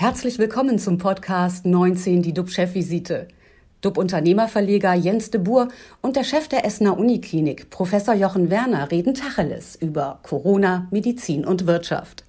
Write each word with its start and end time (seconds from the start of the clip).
Herzlich 0.00 0.38
willkommen 0.38 0.78
zum 0.78 0.96
Podcast 0.96 1.66
19, 1.66 2.22
die 2.22 2.32
DUB-Chefvisite. 2.32 3.26
DUB-Unternehmerverleger 3.80 4.94
Jens 4.94 5.32
de 5.32 5.40
Boer 5.40 5.66
und 6.02 6.14
der 6.14 6.22
Chef 6.22 6.46
der 6.46 6.64
Essener 6.64 6.96
Uniklinik, 6.96 7.68
Professor 7.70 8.14
Jochen 8.14 8.48
Werner, 8.48 8.92
reden 8.92 9.14
Tacheles 9.14 9.74
über 9.74 10.20
Corona, 10.22 10.86
Medizin 10.92 11.44
und 11.44 11.66
Wirtschaft. 11.66 12.22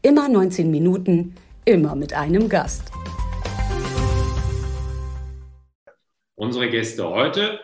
Immer 0.00 0.30
19 0.30 0.70
Minuten, 0.70 1.34
immer 1.66 1.94
mit 1.94 2.14
einem 2.14 2.48
Gast. 2.48 2.90
Unsere 6.36 6.70
Gäste 6.70 7.06
heute, 7.06 7.60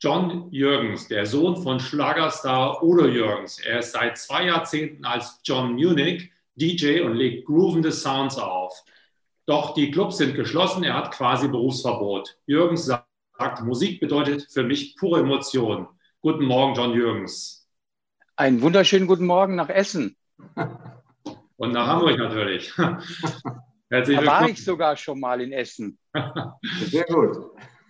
John 0.00 0.48
Jürgens, 0.50 1.06
der 1.06 1.26
Sohn 1.26 1.62
von 1.62 1.78
Schlagerstar 1.78 2.82
Udo 2.82 3.06
Jürgens. 3.06 3.60
Er 3.60 3.78
ist 3.78 3.92
seit 3.92 4.18
zwei 4.18 4.46
Jahrzehnten 4.46 5.04
als 5.04 5.38
John 5.44 5.74
Munich 5.74 6.32
DJ 6.54 7.00
und 7.00 7.14
legt 7.14 7.46
groovende 7.46 7.92
Sounds 7.92 8.38
auf. 8.38 8.84
Doch 9.46 9.74
die 9.74 9.90
Clubs 9.90 10.18
sind 10.18 10.34
geschlossen, 10.34 10.84
er 10.84 10.94
hat 10.94 11.12
quasi 11.12 11.48
Berufsverbot. 11.48 12.36
Jürgens 12.46 12.86
sagt, 12.86 13.62
Musik 13.62 14.00
bedeutet 14.00 14.46
für 14.50 14.62
mich 14.62 14.96
pure 14.96 15.20
Emotion. 15.20 15.88
Guten 16.20 16.44
Morgen, 16.44 16.74
John 16.74 16.92
Jürgens. 16.92 17.68
Einen 18.36 18.60
wunderschönen 18.62 19.06
guten 19.06 19.26
Morgen 19.26 19.56
nach 19.56 19.68
Essen. 19.68 20.16
Und 21.56 21.72
nach 21.72 21.86
Hamburg 21.86 22.18
natürlich. 22.18 22.72
Herzlich 23.90 24.18
da 24.18 24.26
war 24.26 24.48
ich 24.48 24.64
sogar 24.64 24.96
schon 24.96 25.20
mal 25.20 25.40
in 25.40 25.52
Essen. 25.52 25.98
Sehr 26.86 27.04
gut. 27.04 27.36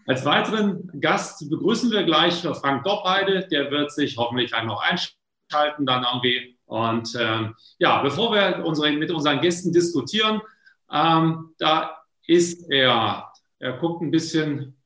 Als 0.07 0.24
weiteren 0.24 0.91
Gast 1.01 1.49
begrüßen 1.49 1.91
wir 1.91 2.05
gleich 2.05 2.41
Frank 2.41 2.85
Doppheide. 2.85 3.47
Der 3.49 3.71
wird 3.71 3.93
sich 3.93 4.16
hoffentlich 4.16 4.51
gleich 4.51 4.65
noch 4.65 4.83
einschalten, 4.83 5.87
dann 5.87 6.05
irgendwie. 6.05 6.59
Und 6.70 7.16
ähm, 7.19 7.56
ja, 7.79 8.01
bevor 8.01 8.33
wir 8.33 8.65
unsere, 8.65 8.92
mit 8.92 9.10
unseren 9.10 9.41
Gästen 9.41 9.73
diskutieren, 9.73 10.41
ähm, 10.93 11.52
da 11.59 11.96
ist 12.29 12.71
er. 12.71 13.27
Er 13.59 13.73
guckt 13.74 14.01
ein 14.01 14.12
bisschen, 14.12 14.77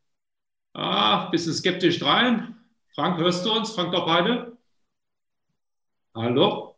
ah, 0.73 1.29
bisschen 1.29 1.53
skeptisch 1.53 2.03
rein. 2.03 2.57
Frank, 2.95 3.19
hörst 3.19 3.45
du 3.45 3.53
uns? 3.53 3.73
Frank 3.73 3.93
Doppheide? 3.93 4.57
Hallo? 6.15 6.75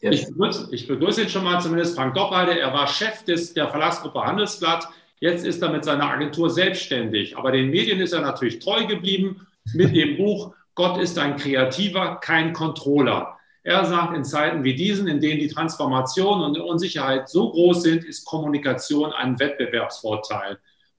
Ich 0.00 0.26
begrüße, 0.26 0.68
ich 0.72 0.86
begrüße 0.86 1.22
jetzt 1.22 1.32
schon 1.32 1.44
mal 1.44 1.60
zumindest 1.60 1.96
Frank 1.96 2.14
Doppheide. 2.14 2.58
Er 2.58 2.72
war 2.72 2.86
Chef 2.86 3.24
des, 3.24 3.52
der 3.52 3.68
Verlagsgruppe 3.68 4.22
Handelsblatt. 4.22 4.88
Jetzt 5.18 5.44
ist 5.44 5.60
er 5.60 5.70
mit 5.70 5.84
seiner 5.84 6.08
Agentur 6.08 6.48
selbstständig. 6.48 7.36
Aber 7.36 7.50
den 7.50 7.70
Medien 7.70 8.00
ist 8.00 8.12
er 8.12 8.20
natürlich 8.20 8.60
treu 8.60 8.86
geblieben 8.86 9.46
mit 9.74 9.94
dem 9.94 10.16
Buch 10.16 10.54
Gott 10.74 10.98
ist 10.98 11.18
ein 11.18 11.36
Kreativer, 11.36 12.16
kein 12.16 12.52
Controller. 12.54 13.38
Er 13.64 13.84
sagt, 13.84 14.16
in 14.16 14.24
Zeiten 14.24 14.64
wie 14.64 14.74
diesen, 14.74 15.06
in 15.06 15.20
denen 15.20 15.38
die 15.38 15.46
Transformation 15.46 16.42
und 16.42 16.56
die 16.56 16.60
Unsicherheit 16.60 17.28
so 17.28 17.52
groß 17.52 17.82
sind, 17.82 18.04
ist 18.04 18.24
Kommunikation 18.24 19.12
ein 19.12 19.38
Wettbewerbsvorteil. 19.38 20.58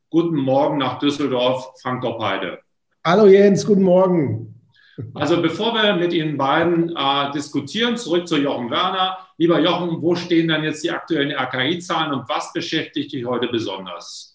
Guten 0.09 0.37
Morgen 0.37 0.77
nach 0.77 0.97
Düsseldorf, 0.97 1.73
Frank 1.81 2.01
Doppheide. 2.01 2.59
Hallo 3.03 3.25
Jens, 3.25 3.65
guten 3.65 3.83
Morgen. 3.83 4.61
Also 5.13 5.41
bevor 5.41 5.73
wir 5.73 5.95
mit 5.95 6.13
Ihnen 6.13 6.37
beiden 6.37 6.95
äh, 6.95 7.31
diskutieren, 7.33 7.97
zurück 7.97 8.29
zu 8.29 8.37
Jochen 8.37 8.69
Werner. 8.69 9.17
Lieber 9.37 9.59
Jochen, 9.59 10.01
wo 10.01 10.15
stehen 10.15 10.47
dann 10.47 10.63
jetzt 10.63 10.85
die 10.85 10.91
aktuellen 10.91 11.31
RKI-Zahlen 11.31 12.13
und 12.13 12.29
was 12.29 12.53
beschäftigt 12.53 13.11
dich 13.11 13.25
heute 13.25 13.47
besonders? 13.47 14.32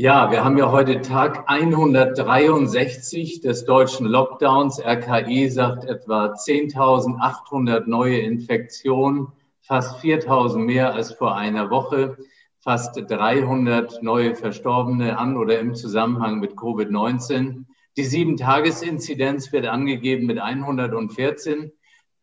Ja, 0.00 0.30
wir 0.30 0.44
haben 0.44 0.56
ja 0.56 0.70
heute 0.70 1.00
Tag 1.00 1.42
163 1.48 3.40
des 3.40 3.64
deutschen 3.64 4.06
Lockdowns. 4.06 4.78
RKI 4.78 5.50
sagt 5.50 5.86
etwa 5.86 6.34
10.800 6.34 7.82
neue 7.86 8.20
Infektionen, 8.20 9.32
fast 9.60 9.98
4.000 10.00 10.58
mehr 10.58 10.94
als 10.94 11.14
vor 11.14 11.34
einer 11.34 11.70
Woche, 11.70 12.16
fast 12.60 12.94
300 13.10 14.00
neue 14.04 14.36
Verstorbene 14.36 15.18
an 15.18 15.36
oder 15.36 15.58
im 15.58 15.74
Zusammenhang 15.74 16.38
mit 16.38 16.52
Covid-19. 16.52 17.64
Die 17.96 18.04
Sieben-Tages-Inzidenz 18.04 19.50
wird 19.50 19.66
angegeben 19.66 20.26
mit 20.26 20.38
114, 20.38 21.72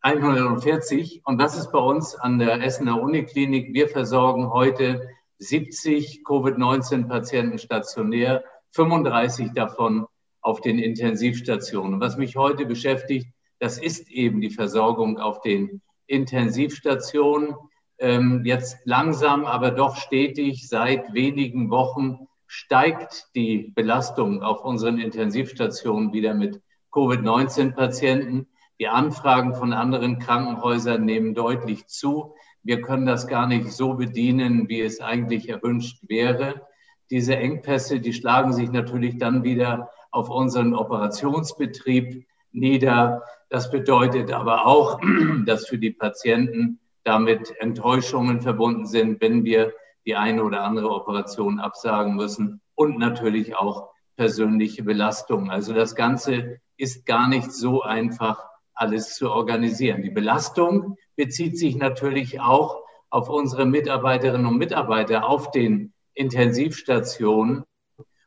140. 0.00 1.20
Und 1.26 1.38
das 1.38 1.58
ist 1.58 1.70
bei 1.72 1.80
uns 1.80 2.14
an 2.14 2.38
der 2.38 2.64
Essener 2.64 3.02
Uniklinik. 3.02 3.74
Wir 3.74 3.86
versorgen 3.86 4.48
heute 4.48 5.06
70 5.38 6.24
Covid-19-Patienten 6.24 7.58
stationär, 7.58 8.44
35 8.72 9.52
davon 9.52 10.06
auf 10.40 10.60
den 10.60 10.78
Intensivstationen. 10.78 12.00
Was 12.00 12.16
mich 12.16 12.36
heute 12.36 12.66
beschäftigt, 12.66 13.28
das 13.58 13.78
ist 13.78 14.10
eben 14.10 14.40
die 14.40 14.50
Versorgung 14.50 15.18
auf 15.18 15.40
den 15.40 15.82
Intensivstationen. 16.06 17.54
Ähm, 17.98 18.42
jetzt 18.44 18.78
langsam, 18.84 19.44
aber 19.46 19.70
doch 19.70 19.96
stetig 19.96 20.68
seit 20.68 21.14
wenigen 21.14 21.70
Wochen 21.70 22.28
steigt 22.46 23.28
die 23.34 23.72
Belastung 23.74 24.42
auf 24.42 24.64
unseren 24.64 24.98
Intensivstationen 24.98 26.12
wieder 26.12 26.34
mit 26.34 26.60
Covid-19-Patienten. 26.92 28.46
Die 28.78 28.88
Anfragen 28.88 29.54
von 29.54 29.72
anderen 29.72 30.18
Krankenhäusern 30.18 31.04
nehmen 31.04 31.34
deutlich 31.34 31.86
zu. 31.86 32.34
Wir 32.66 32.82
können 32.82 33.06
das 33.06 33.28
gar 33.28 33.46
nicht 33.46 33.70
so 33.70 33.94
bedienen, 33.94 34.68
wie 34.68 34.80
es 34.80 35.00
eigentlich 35.00 35.48
erwünscht 35.48 36.00
wäre. 36.08 36.66
Diese 37.10 37.36
Engpässe, 37.36 38.00
die 38.00 38.12
schlagen 38.12 38.52
sich 38.52 38.72
natürlich 38.72 39.18
dann 39.18 39.44
wieder 39.44 39.88
auf 40.10 40.30
unseren 40.30 40.74
Operationsbetrieb 40.74 42.26
nieder. 42.50 43.22
Das 43.50 43.70
bedeutet 43.70 44.32
aber 44.32 44.66
auch, 44.66 45.00
dass 45.46 45.68
für 45.68 45.78
die 45.78 45.92
Patienten 45.92 46.80
damit 47.04 47.54
Enttäuschungen 47.60 48.40
verbunden 48.40 48.86
sind, 48.86 49.20
wenn 49.20 49.44
wir 49.44 49.72
die 50.04 50.16
eine 50.16 50.42
oder 50.42 50.64
andere 50.64 50.90
Operation 50.90 51.60
absagen 51.60 52.16
müssen 52.16 52.60
und 52.74 52.98
natürlich 52.98 53.56
auch 53.56 53.90
persönliche 54.16 54.82
Belastung. 54.82 55.52
Also 55.52 55.72
das 55.72 55.94
Ganze 55.94 56.60
ist 56.76 57.06
gar 57.06 57.28
nicht 57.28 57.52
so 57.52 57.82
einfach, 57.82 58.44
alles 58.76 59.14
zu 59.14 59.30
organisieren. 59.30 60.02
Die 60.02 60.10
Belastung 60.10 60.96
bezieht 61.16 61.58
sich 61.58 61.76
natürlich 61.76 62.40
auch 62.40 62.82
auf 63.10 63.28
unsere 63.28 63.66
Mitarbeiterinnen 63.66 64.46
und 64.46 64.58
Mitarbeiter 64.58 65.26
auf 65.26 65.50
den 65.50 65.92
Intensivstationen. 66.14 67.64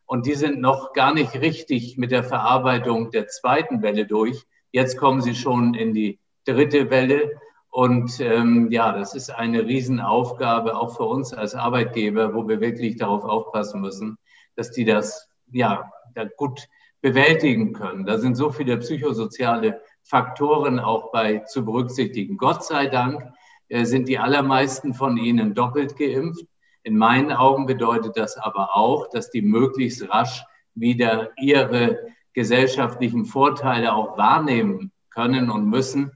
Und 0.06 0.26
die 0.26 0.34
sind 0.34 0.60
noch 0.60 0.94
gar 0.94 1.14
nicht 1.14 1.36
richtig 1.36 1.98
mit 1.98 2.12
der 2.12 2.24
Verarbeitung 2.24 3.12
der 3.12 3.28
zweiten 3.28 3.84
Welle 3.84 4.06
durch. 4.08 4.44
Jetzt 4.72 4.98
kommen 4.98 5.22
sie 5.22 5.36
schon 5.36 5.76
in 5.76 5.94
die 5.94 6.20
dritte 6.46 6.90
Welle. 6.90 7.40
Und 7.70 8.20
ähm, 8.20 8.72
ja, 8.72 8.92
das 8.92 9.14
ist 9.14 9.30
eine 9.30 9.66
Riesenaufgabe 9.66 10.76
auch 10.76 10.98
für 10.98 11.04
uns 11.04 11.34
als 11.34 11.54
Arbeitgeber, 11.54 12.34
wo 12.34 12.48
wir 12.48 12.60
wirklich 12.60 12.98
darauf 12.98 13.24
aufpassen 13.24 13.82
müssen, 13.82 14.18
dass 14.56 14.72
die 14.72 14.86
das 14.86 15.30
ja 15.52 15.92
da 16.16 16.26
gut 16.26 16.68
bewältigen 17.02 17.74
können. 17.74 18.06
Da 18.06 18.18
sind 18.18 18.36
so 18.36 18.50
viele 18.50 18.78
psychosoziale 18.78 19.82
Faktoren 20.10 20.80
auch 20.80 21.12
bei 21.12 21.40
zu 21.40 21.64
berücksichtigen. 21.64 22.38
Gott 22.38 22.64
sei 22.64 22.88
Dank 22.88 23.24
äh, 23.70 23.86
sind 23.86 24.08
die 24.08 24.20
allermeisten 24.20 24.94
von 24.94 25.18
ihnen 25.18 25.54
doppelt 25.54 25.98
geimpft. 25.98 26.46
In 26.84 26.98
meinen 26.98 27.32
Augen 27.32 27.66
bedeutet 27.66 28.18
das 28.18 28.38
aber 28.38 28.76
auch, 28.76 29.10
dass 29.10 29.30
die 29.30 29.42
möglichst 29.42 30.10
rasch 30.10 30.44
wieder 30.76 31.30
ihre 31.38 32.00
gesellschaftlichen 32.34 33.26
Vorteile 33.26 33.94
auch 33.94 34.18
wahrnehmen 34.18 34.92
können 35.10 35.50
und 35.50 35.66
müssen 35.66 36.12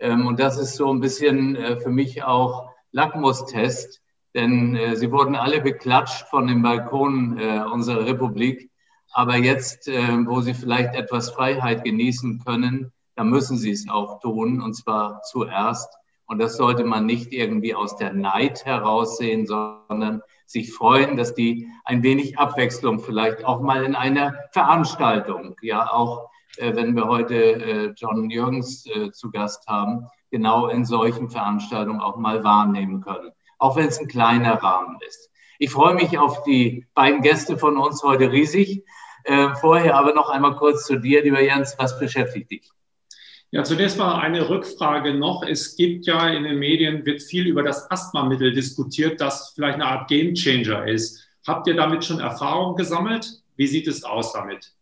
ähm, 0.00 0.26
und 0.26 0.38
das 0.40 0.58
ist 0.58 0.76
so 0.76 0.92
ein 0.92 1.00
bisschen 1.00 1.56
äh, 1.56 1.76
für 1.78 1.90
mich 1.90 2.22
auch 2.22 2.70
Lackmustest, 2.92 4.00
denn 4.34 4.76
äh, 4.76 4.96
sie 4.96 5.10
wurden 5.10 5.34
alle 5.34 5.60
beklatscht 5.60 6.26
von 6.28 6.46
den 6.46 6.62
Balkonen 6.62 7.38
unserer 7.72 8.06
Republik. 8.06 8.70
Aber 9.12 9.36
jetzt, 9.36 9.88
wo 9.88 10.42
sie 10.42 10.52
vielleicht 10.52 10.94
etwas 10.94 11.30
Freiheit 11.30 11.82
genießen 11.82 12.44
können, 12.44 12.92
da 13.18 13.24
müssen 13.24 13.58
sie 13.58 13.72
es 13.72 13.88
auch 13.88 14.20
tun, 14.20 14.60
und 14.60 14.74
zwar 14.74 15.22
zuerst. 15.22 15.92
Und 16.26 16.38
das 16.38 16.56
sollte 16.56 16.84
man 16.84 17.04
nicht 17.04 17.32
irgendwie 17.32 17.74
aus 17.74 17.96
der 17.96 18.12
Neid 18.12 18.64
heraussehen, 18.64 19.44
sondern 19.44 20.22
sich 20.46 20.72
freuen, 20.72 21.16
dass 21.16 21.34
die 21.34 21.66
ein 21.84 22.04
wenig 22.04 22.38
Abwechslung 22.38 23.00
vielleicht 23.00 23.44
auch 23.44 23.60
mal 23.60 23.82
in 23.82 23.96
einer 23.96 24.34
Veranstaltung, 24.52 25.56
ja 25.62 25.90
auch 25.90 26.30
äh, 26.58 26.76
wenn 26.76 26.94
wir 26.94 27.08
heute 27.08 27.34
äh, 27.34 27.92
John 27.96 28.30
Jürgens 28.30 28.86
äh, 28.86 29.10
zu 29.10 29.32
Gast 29.32 29.66
haben, 29.66 30.06
genau 30.30 30.68
in 30.68 30.84
solchen 30.84 31.28
Veranstaltungen 31.28 32.00
auch 32.00 32.18
mal 32.18 32.44
wahrnehmen 32.44 33.00
können, 33.00 33.32
auch 33.58 33.74
wenn 33.74 33.88
es 33.88 33.98
ein 33.98 34.06
kleiner 34.06 34.62
Rahmen 34.62 34.96
ist. 35.08 35.28
Ich 35.58 35.72
freue 35.72 35.94
mich 35.94 36.18
auf 36.18 36.44
die 36.44 36.86
beiden 36.94 37.20
Gäste 37.22 37.58
von 37.58 37.78
uns 37.78 38.04
heute 38.04 38.30
riesig. 38.30 38.84
Vorher 39.60 39.96
aber 39.96 40.14
noch 40.14 40.30
einmal 40.30 40.54
kurz 40.54 40.86
zu 40.86 40.96
dir, 40.96 41.22
lieber 41.22 41.42
Jens, 41.42 41.74
was 41.78 41.98
beschäftigt 41.98 42.50
dich? 42.50 42.70
Ja, 43.50 43.64
zunächst 43.64 43.96
mal 43.96 44.20
eine 44.20 44.50
Rückfrage 44.50 45.14
noch. 45.14 45.42
Es 45.42 45.74
gibt 45.74 46.06
ja 46.06 46.28
in 46.28 46.44
den 46.44 46.58
Medien, 46.58 47.06
wird 47.06 47.22
viel 47.22 47.46
über 47.46 47.62
das 47.62 47.90
Asthmamittel 47.90 48.52
diskutiert, 48.52 49.22
das 49.22 49.52
vielleicht 49.54 49.76
eine 49.76 49.86
Art 49.86 50.08
Gamechanger 50.08 50.86
ist. 50.86 51.26
Habt 51.46 51.66
ihr 51.66 51.74
damit 51.74 52.04
schon 52.04 52.20
Erfahrung 52.20 52.76
gesammelt? 52.76 53.42
Wie 53.56 53.66
sieht 53.66 53.88
es 53.88 54.04
aus 54.04 54.34
damit? 54.34 54.74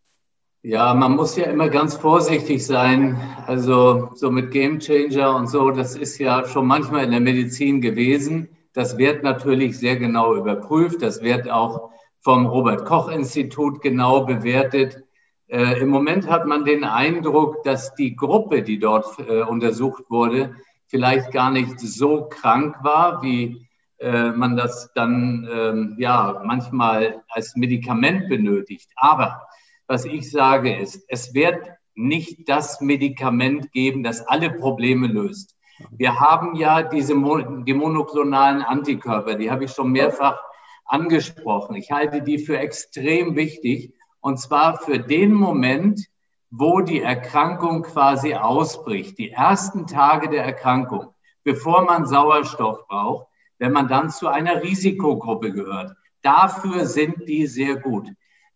Ja, 0.63 0.93
man 0.93 1.15
muss 1.15 1.37
ja 1.37 1.45
immer 1.45 1.69
ganz 1.69 1.95
vorsichtig 1.95 2.65
sein. 2.65 3.17
Also 3.45 4.09
so 4.15 4.29
mit 4.29 4.51
Game 4.51 4.79
Changer 4.79 5.33
und 5.37 5.47
so, 5.47 5.71
das 5.71 5.95
ist 5.95 6.17
ja 6.17 6.45
schon 6.45 6.67
manchmal 6.67 7.05
in 7.05 7.11
der 7.11 7.21
Medizin 7.21 7.79
gewesen. 7.79 8.49
Das 8.73 8.97
wird 8.97 9.23
natürlich 9.23 9.79
sehr 9.79 9.95
genau 9.95 10.35
überprüft. 10.35 11.01
Das 11.01 11.21
wird 11.21 11.49
auch 11.49 11.91
vom 12.19 12.45
Robert 12.47 12.83
Koch 12.83 13.07
Institut 13.07 13.81
genau 13.81 14.25
bewertet. 14.25 15.03
Äh, 15.47 15.79
Im 15.79 15.89
Moment 15.89 16.27
hat 16.29 16.45
man 16.45 16.65
den 16.65 16.83
Eindruck, 16.83 17.63
dass 17.63 17.95
die 17.95 18.15
Gruppe, 18.15 18.63
die 18.63 18.79
dort 18.79 19.17
äh, 19.19 19.43
untersucht 19.43 20.03
wurde, 20.09 20.55
vielleicht 20.87 21.31
gar 21.31 21.51
nicht 21.51 21.79
so 21.79 22.27
krank 22.29 22.75
war, 22.81 23.21
wie 23.23 23.67
äh, 23.99 24.31
man 24.31 24.57
das 24.57 24.91
dann 24.93 25.47
ähm, 25.51 25.95
ja 25.99 26.41
manchmal 26.45 27.23
als 27.29 27.55
Medikament 27.55 28.27
benötigt. 28.27 28.89
Aber 28.95 29.41
was 29.87 30.05
ich 30.05 30.29
sage 30.29 30.75
ist, 30.75 31.05
es 31.07 31.33
wird 31.33 31.71
nicht 31.95 32.47
das 32.49 32.81
Medikament 32.81 33.71
geben, 33.71 34.03
das 34.03 34.27
alle 34.27 34.51
Probleme 34.51 35.07
löst. 35.07 35.55
Wir 35.91 36.19
haben 36.19 36.55
ja 36.55 36.83
diese 36.83 37.13
die 37.13 37.73
monoklonalen 37.73 38.61
Antikörper, 38.61 39.35
die 39.35 39.49
habe 39.49 39.65
ich 39.65 39.71
schon 39.71 39.91
mehrfach 39.91 40.39
angesprochen. 40.85 41.75
Ich 41.75 41.91
halte 41.91 42.21
die 42.21 42.39
für 42.39 42.57
extrem 42.57 43.35
wichtig 43.35 43.93
und 44.21 44.39
zwar 44.39 44.77
für 44.77 44.99
den 44.99 45.33
Moment, 45.33 46.07
wo 46.49 46.81
die 46.81 47.01
Erkrankung 47.01 47.83
quasi 47.83 48.33
ausbricht, 48.33 49.17
die 49.17 49.31
ersten 49.31 49.85
Tage 49.85 50.29
der 50.29 50.45
Erkrankung, 50.45 51.13
bevor 51.43 51.83
man 51.83 52.05
Sauerstoff 52.05 52.87
braucht, 52.87 53.27
wenn 53.59 53.71
man 53.71 53.87
dann 53.87 54.09
zu 54.09 54.27
einer 54.27 54.63
Risikogruppe 54.63 55.51
gehört. 55.51 55.95
Dafür 56.21 56.85
sind 56.85 57.27
die 57.27 57.47
sehr 57.47 57.77
gut. 57.77 58.09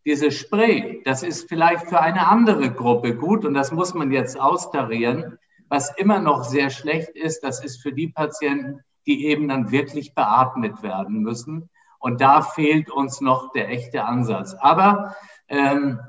Diese 0.06 0.32
Spray, 0.32 1.02
das 1.06 1.22
ist 1.22 1.48
vielleicht 1.48 1.88
für 1.88 2.00
eine 2.00 2.28
andere 2.28 2.72
Gruppe 2.72 3.16
gut 3.16 3.46
und 3.46 3.54
das 3.54 3.72
muss 3.72 3.94
man 3.94 4.12
jetzt 4.12 4.40
austarieren. 4.40 5.38
Was 5.70 5.96
immer 5.98 6.20
noch 6.20 6.44
sehr 6.44 6.70
schlecht 6.70 7.12
ist, 7.12 7.42
das 7.42 7.64
ist 7.64 7.82
für 7.82 7.94
die 7.94 8.08
Patienten, 8.08 8.82
die 9.06 9.26
eben 9.28 9.48
dann 9.48 9.72
wirklich 9.72 10.16
beatmet 10.16 10.84
werden 10.84 11.22
müssen. 11.22 11.70
Und 12.00 12.20
da 12.20 12.42
fehlt 12.42 12.90
uns 12.90 13.22
noch 13.22 13.52
der 13.52 13.70
echte 13.70 14.06
Ansatz. 14.06 14.56
Aber 14.60 15.16
ähm, 15.52 16.00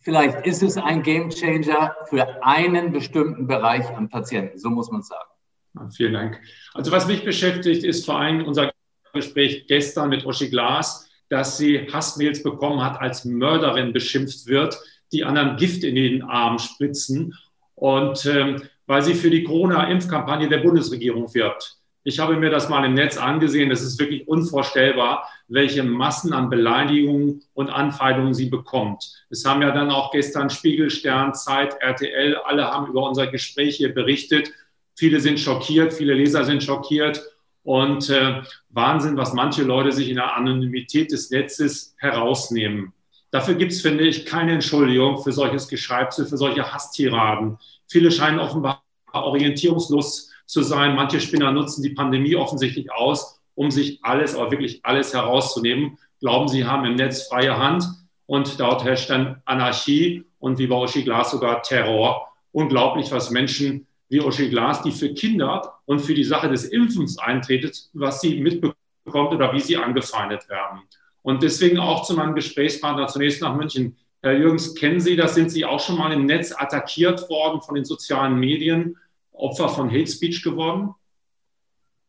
vielleicht 0.00 0.46
ist 0.46 0.62
es 0.62 0.76
ein 0.76 1.02
Gamechanger 1.02 1.96
für 2.08 2.44
einen 2.44 2.92
bestimmten 2.92 3.46
Bereich 3.46 3.88
am 3.96 4.08
Patienten. 4.08 4.58
So 4.58 4.68
muss 4.70 4.90
man 4.90 5.02
sagen. 5.02 5.28
Ja, 5.74 5.88
vielen 5.88 6.12
Dank. 6.12 6.40
Also 6.74 6.92
was 6.92 7.06
mich 7.06 7.24
beschäftigt, 7.24 7.82
ist 7.82 8.04
vor 8.04 8.18
allem 8.18 8.44
unser 8.44 8.70
Gespräch 9.12 9.66
gestern 9.66 10.10
mit 10.10 10.24
Oschi 10.26 10.50
Glas, 10.50 11.08
dass 11.30 11.58
sie 11.58 11.88
Hassmails 11.92 12.42
bekommen 12.42 12.82
hat, 12.82 13.00
als 13.00 13.24
Mörderin 13.24 13.92
beschimpft 13.92 14.46
wird, 14.46 14.78
die 15.12 15.24
anderen 15.24 15.56
Gift 15.56 15.82
in 15.82 15.94
den 15.94 16.22
Arm 16.22 16.58
spritzen. 16.58 17.34
Und 17.74 18.26
ähm, 18.26 18.62
weil 18.86 19.02
sie 19.02 19.14
für 19.14 19.30
die 19.30 19.44
Corona-Impfkampagne 19.44 20.48
der 20.48 20.58
Bundesregierung 20.58 21.32
wirbt. 21.34 21.77
Ich 22.08 22.18
habe 22.18 22.36
mir 22.36 22.48
das 22.48 22.70
mal 22.70 22.86
im 22.86 22.94
Netz 22.94 23.18
angesehen. 23.18 23.70
Es 23.70 23.82
ist 23.82 24.00
wirklich 24.00 24.26
unvorstellbar, 24.26 25.28
welche 25.46 25.82
Massen 25.82 26.32
an 26.32 26.48
Beleidigungen 26.48 27.42
und 27.52 27.68
Anfeindungen 27.68 28.32
sie 28.32 28.46
bekommt. 28.48 29.26
Es 29.28 29.44
haben 29.44 29.60
ja 29.60 29.72
dann 29.72 29.90
auch 29.90 30.10
gestern 30.10 30.48
Spiegel, 30.48 30.88
Stern, 30.88 31.34
Zeit, 31.34 31.74
RTL, 31.82 32.36
alle 32.46 32.66
haben 32.66 32.86
über 32.86 33.06
unser 33.06 33.26
Gespräch 33.26 33.76
hier 33.76 33.92
berichtet. 33.92 34.50
Viele 34.96 35.20
sind 35.20 35.38
schockiert, 35.38 35.92
viele 35.92 36.14
Leser 36.14 36.46
sind 36.46 36.62
schockiert. 36.62 37.22
Und 37.62 38.08
äh, 38.08 38.40
Wahnsinn, 38.70 39.18
was 39.18 39.34
manche 39.34 39.62
Leute 39.62 39.92
sich 39.92 40.08
in 40.08 40.16
der 40.16 40.34
Anonymität 40.34 41.12
des 41.12 41.30
Netzes 41.30 41.94
herausnehmen. 41.98 42.94
Dafür 43.30 43.54
gibt 43.54 43.72
es, 43.72 43.82
finde 43.82 44.04
ich, 44.04 44.24
keine 44.24 44.52
Entschuldigung 44.52 45.22
für 45.22 45.32
solches 45.32 45.68
Geschreibsel, 45.68 46.24
für 46.24 46.38
solche 46.38 46.72
Hasstiraden. 46.72 47.58
Viele 47.86 48.10
scheinen 48.10 48.38
offenbar 48.38 48.82
orientierungslos 49.12 50.27
zu 50.48 50.62
sein. 50.62 50.96
Manche 50.96 51.20
Spinner 51.20 51.52
nutzen 51.52 51.82
die 51.82 51.90
Pandemie 51.90 52.34
offensichtlich 52.34 52.90
aus, 52.90 53.40
um 53.54 53.70
sich 53.70 54.00
alles, 54.02 54.34
aber 54.34 54.50
wirklich 54.50 54.80
alles 54.82 55.14
herauszunehmen. 55.14 55.98
Glauben, 56.20 56.48
sie 56.48 56.64
haben 56.64 56.84
im 56.86 56.96
Netz 56.96 57.28
freie 57.28 57.56
Hand 57.58 57.84
und 58.26 58.58
dort 58.58 58.82
herrscht 58.82 59.10
dann 59.10 59.42
Anarchie 59.44 60.24
und 60.38 60.58
wie 60.58 60.66
bei 60.66 60.76
Uschi 60.76 61.02
Glas 61.02 61.30
sogar 61.30 61.62
Terror. 61.62 62.26
Unglaublich, 62.50 63.12
was 63.12 63.30
Menschen 63.30 63.86
wie 64.08 64.20
Uschi 64.20 64.48
Glas, 64.48 64.82
die 64.82 64.90
für 64.90 65.12
Kinder 65.12 65.74
und 65.84 66.00
für 66.00 66.14
die 66.14 66.24
Sache 66.24 66.48
des 66.48 66.64
Impfens 66.64 67.18
eintretet, 67.18 67.90
was 67.92 68.22
sie 68.22 68.40
mitbekommt 68.40 69.34
oder 69.34 69.52
wie 69.52 69.60
sie 69.60 69.76
angefeindet 69.76 70.48
werden. 70.48 70.80
Und 71.22 71.42
deswegen 71.42 71.78
auch 71.78 72.04
zu 72.04 72.14
meinem 72.14 72.34
Gesprächspartner 72.34 73.06
zunächst 73.06 73.42
nach 73.42 73.54
München. 73.54 73.96
Herr 74.22 74.32
Jürgens, 74.32 74.74
kennen 74.74 74.98
Sie 74.98 75.14
das? 75.14 75.34
Sind 75.34 75.50
Sie 75.50 75.64
auch 75.64 75.78
schon 75.78 75.98
mal 75.98 76.10
im 76.12 76.24
Netz 76.24 76.54
attackiert 76.56 77.28
worden 77.28 77.60
von 77.60 77.74
den 77.74 77.84
sozialen 77.84 78.36
Medien, 78.36 78.96
Opfer 79.38 79.68
von 79.68 79.90
Hate 79.90 80.06
Speech 80.06 80.42
geworden? 80.42 80.94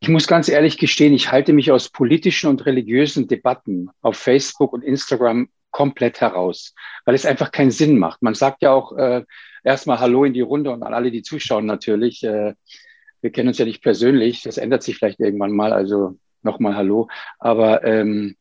Ich 0.01 0.09
muss 0.09 0.27
ganz 0.27 0.47
ehrlich 0.47 0.77
gestehen, 0.77 1.13
ich 1.13 1.31
halte 1.31 1.51
mich 1.53 1.71
aus 1.71 1.89
politischen 1.89 2.49
und 2.49 2.65
religiösen 2.65 3.27
Debatten 3.27 3.89
auf 4.01 4.17
Facebook 4.17 4.71
und 4.71 4.83
Instagram 4.83 5.49
komplett 5.71 6.21
heraus, 6.21 6.73
weil 7.05 7.15
es 7.15 7.25
einfach 7.25 7.51
keinen 7.51 7.71
Sinn 7.71 7.99
macht. 7.99 8.21
Man 8.21 8.33
sagt 8.33 8.61
ja 8.61 8.71
auch 8.71 8.93
äh, 8.97 9.23
erstmal 9.63 9.99
Hallo 9.99 10.23
in 10.23 10.33
die 10.33 10.41
Runde 10.41 10.71
und 10.71 10.83
an 10.83 10.93
alle, 10.93 11.11
die 11.11 11.21
zuschauen 11.21 11.65
natürlich. 11.65 12.23
Äh, 12.23 12.55
wir 13.21 13.31
kennen 13.31 13.49
uns 13.49 13.57
ja 13.57 13.65
nicht 13.65 13.83
persönlich, 13.83 14.41
das 14.43 14.57
ändert 14.57 14.83
sich 14.83 14.97
vielleicht 14.97 15.19
irgendwann 15.19 15.51
mal, 15.51 15.73
also 15.73 16.17
nochmal 16.41 16.75
Hallo. 16.75 17.09
Aber 17.37 17.83
ähm, 17.83 18.37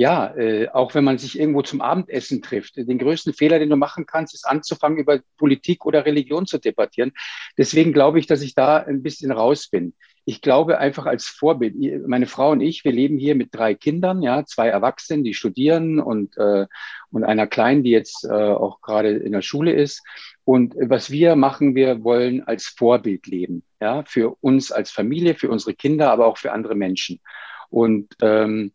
ja, 0.00 0.34
äh, 0.34 0.66
auch 0.70 0.94
wenn 0.94 1.04
man 1.04 1.18
sich 1.18 1.38
irgendwo 1.38 1.60
zum 1.60 1.82
Abendessen 1.82 2.40
trifft, 2.40 2.78
den 2.78 2.98
größten 2.98 3.34
Fehler, 3.34 3.58
den 3.58 3.68
du 3.68 3.76
machen 3.76 4.06
kannst, 4.06 4.32
ist 4.32 4.46
anzufangen, 4.46 4.98
über 4.98 5.20
Politik 5.36 5.84
oder 5.84 6.06
Religion 6.06 6.46
zu 6.46 6.56
debattieren. 6.56 7.12
Deswegen 7.58 7.92
glaube 7.92 8.18
ich, 8.18 8.26
dass 8.26 8.40
ich 8.40 8.54
da 8.54 8.78
ein 8.78 9.02
bisschen 9.02 9.30
raus 9.30 9.68
bin. 9.68 9.92
Ich 10.24 10.40
glaube 10.40 10.78
einfach 10.78 11.04
als 11.04 11.26
Vorbild, 11.26 11.74
meine 12.08 12.24
Frau 12.24 12.52
und 12.52 12.62
ich, 12.62 12.82
wir 12.82 12.92
leben 12.92 13.18
hier 13.18 13.34
mit 13.34 13.54
drei 13.54 13.74
Kindern, 13.74 14.22
ja, 14.22 14.42
zwei 14.46 14.68
Erwachsenen, 14.68 15.22
die 15.22 15.34
studieren 15.34 16.00
und, 16.00 16.34
äh, 16.38 16.66
und 17.10 17.24
einer 17.24 17.46
Kleinen, 17.46 17.82
die 17.82 17.90
jetzt 17.90 18.24
äh, 18.24 18.32
auch 18.32 18.80
gerade 18.80 19.10
in 19.10 19.32
der 19.32 19.42
Schule 19.42 19.74
ist. 19.74 20.02
Und 20.44 20.76
was 20.80 21.10
wir 21.10 21.36
machen, 21.36 21.74
wir 21.74 22.02
wollen 22.04 22.42
als 22.42 22.68
Vorbild 22.68 23.26
leben, 23.26 23.64
ja, 23.82 24.02
für 24.06 24.34
uns 24.40 24.72
als 24.72 24.90
Familie, 24.90 25.34
für 25.34 25.50
unsere 25.50 25.74
Kinder, 25.74 26.10
aber 26.10 26.24
auch 26.24 26.38
für 26.38 26.52
andere 26.52 26.74
Menschen. 26.74 27.20
Und 27.68 28.16
ähm, 28.22 28.72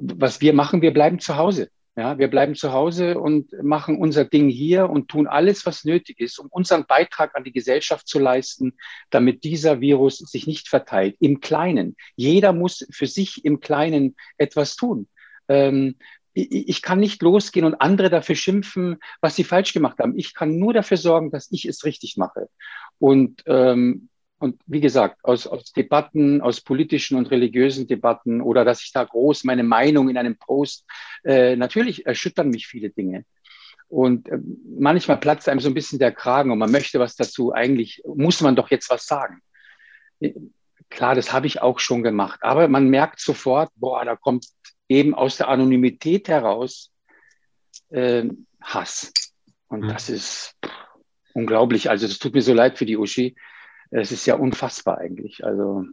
was 0.00 0.40
wir 0.40 0.52
machen, 0.52 0.82
wir 0.82 0.92
bleiben 0.92 1.18
zu 1.18 1.36
Hause. 1.36 1.70
Ja, 1.96 2.16
wir 2.16 2.28
bleiben 2.28 2.54
zu 2.54 2.72
Hause 2.72 3.18
und 3.18 3.52
machen 3.60 3.98
unser 3.98 4.24
Ding 4.24 4.48
hier 4.48 4.88
und 4.88 5.08
tun 5.08 5.26
alles, 5.26 5.66
was 5.66 5.84
nötig 5.84 6.20
ist, 6.20 6.38
um 6.38 6.46
unseren 6.48 6.86
Beitrag 6.86 7.34
an 7.34 7.42
die 7.42 7.50
Gesellschaft 7.50 8.06
zu 8.06 8.20
leisten, 8.20 8.74
damit 9.10 9.42
dieser 9.42 9.80
Virus 9.80 10.18
sich 10.18 10.46
nicht 10.46 10.68
verteilt. 10.68 11.16
Im 11.18 11.40
Kleinen. 11.40 11.96
Jeder 12.14 12.52
muss 12.52 12.86
für 12.92 13.08
sich 13.08 13.44
im 13.44 13.58
Kleinen 13.58 14.14
etwas 14.36 14.76
tun. 14.76 15.08
Ähm, 15.48 15.96
ich 16.34 16.82
kann 16.82 17.00
nicht 17.00 17.20
losgehen 17.20 17.66
und 17.66 17.80
andere 17.80 18.10
dafür 18.10 18.36
schimpfen, 18.36 18.98
was 19.20 19.34
sie 19.34 19.42
falsch 19.42 19.72
gemacht 19.72 19.98
haben. 19.98 20.16
Ich 20.16 20.34
kann 20.34 20.56
nur 20.56 20.72
dafür 20.72 20.98
sorgen, 20.98 21.32
dass 21.32 21.50
ich 21.50 21.66
es 21.66 21.84
richtig 21.84 22.16
mache. 22.16 22.48
Und 23.00 23.42
ähm, 23.46 24.08
und 24.38 24.60
wie 24.66 24.80
gesagt, 24.80 25.24
aus, 25.24 25.46
aus 25.46 25.72
Debatten, 25.72 26.40
aus 26.40 26.60
politischen 26.60 27.16
und 27.16 27.30
religiösen 27.30 27.86
Debatten 27.86 28.40
oder 28.40 28.64
dass 28.64 28.82
ich 28.82 28.92
da 28.92 29.04
groß 29.04 29.44
meine 29.44 29.64
Meinung 29.64 30.08
in 30.08 30.16
einem 30.16 30.36
Post, 30.36 30.84
äh, 31.24 31.56
natürlich 31.56 32.06
erschüttern 32.06 32.48
mich 32.50 32.66
viele 32.66 32.90
Dinge. 32.90 33.24
Und 33.88 34.28
äh, 34.28 34.38
manchmal 34.78 35.18
platzt 35.18 35.48
einem 35.48 35.60
so 35.60 35.68
ein 35.68 35.74
bisschen 35.74 35.98
der 35.98 36.12
Kragen 36.12 36.52
und 36.52 36.58
man 36.58 36.70
möchte 36.70 37.00
was 37.00 37.16
dazu. 37.16 37.52
Eigentlich 37.52 38.02
muss 38.06 38.40
man 38.40 38.54
doch 38.54 38.70
jetzt 38.70 38.90
was 38.90 39.06
sagen. 39.06 39.40
Klar, 40.90 41.14
das 41.14 41.32
habe 41.32 41.46
ich 41.46 41.60
auch 41.60 41.80
schon 41.80 42.02
gemacht. 42.02 42.40
Aber 42.42 42.68
man 42.68 42.88
merkt 42.88 43.20
sofort, 43.20 43.70
boah, 43.76 44.04
da 44.04 44.14
kommt 44.14 44.46
eben 44.88 45.14
aus 45.14 45.36
der 45.36 45.48
Anonymität 45.48 46.28
heraus 46.28 46.92
äh, 47.90 48.24
Hass. 48.60 49.12
Und 49.68 49.80
mhm. 49.80 49.88
das 49.88 50.08
ist 50.08 50.54
unglaublich. 51.34 51.90
Also 51.90 52.06
das 52.06 52.18
tut 52.18 52.34
mir 52.34 52.42
so 52.42 52.54
leid 52.54 52.78
für 52.78 52.86
die 52.86 52.96
Uschi 52.96 53.34
es 53.90 54.12
ist 54.12 54.26
ja 54.26 54.34
unfassbar 54.34 54.98
eigentlich. 54.98 55.44
Also 55.44 55.84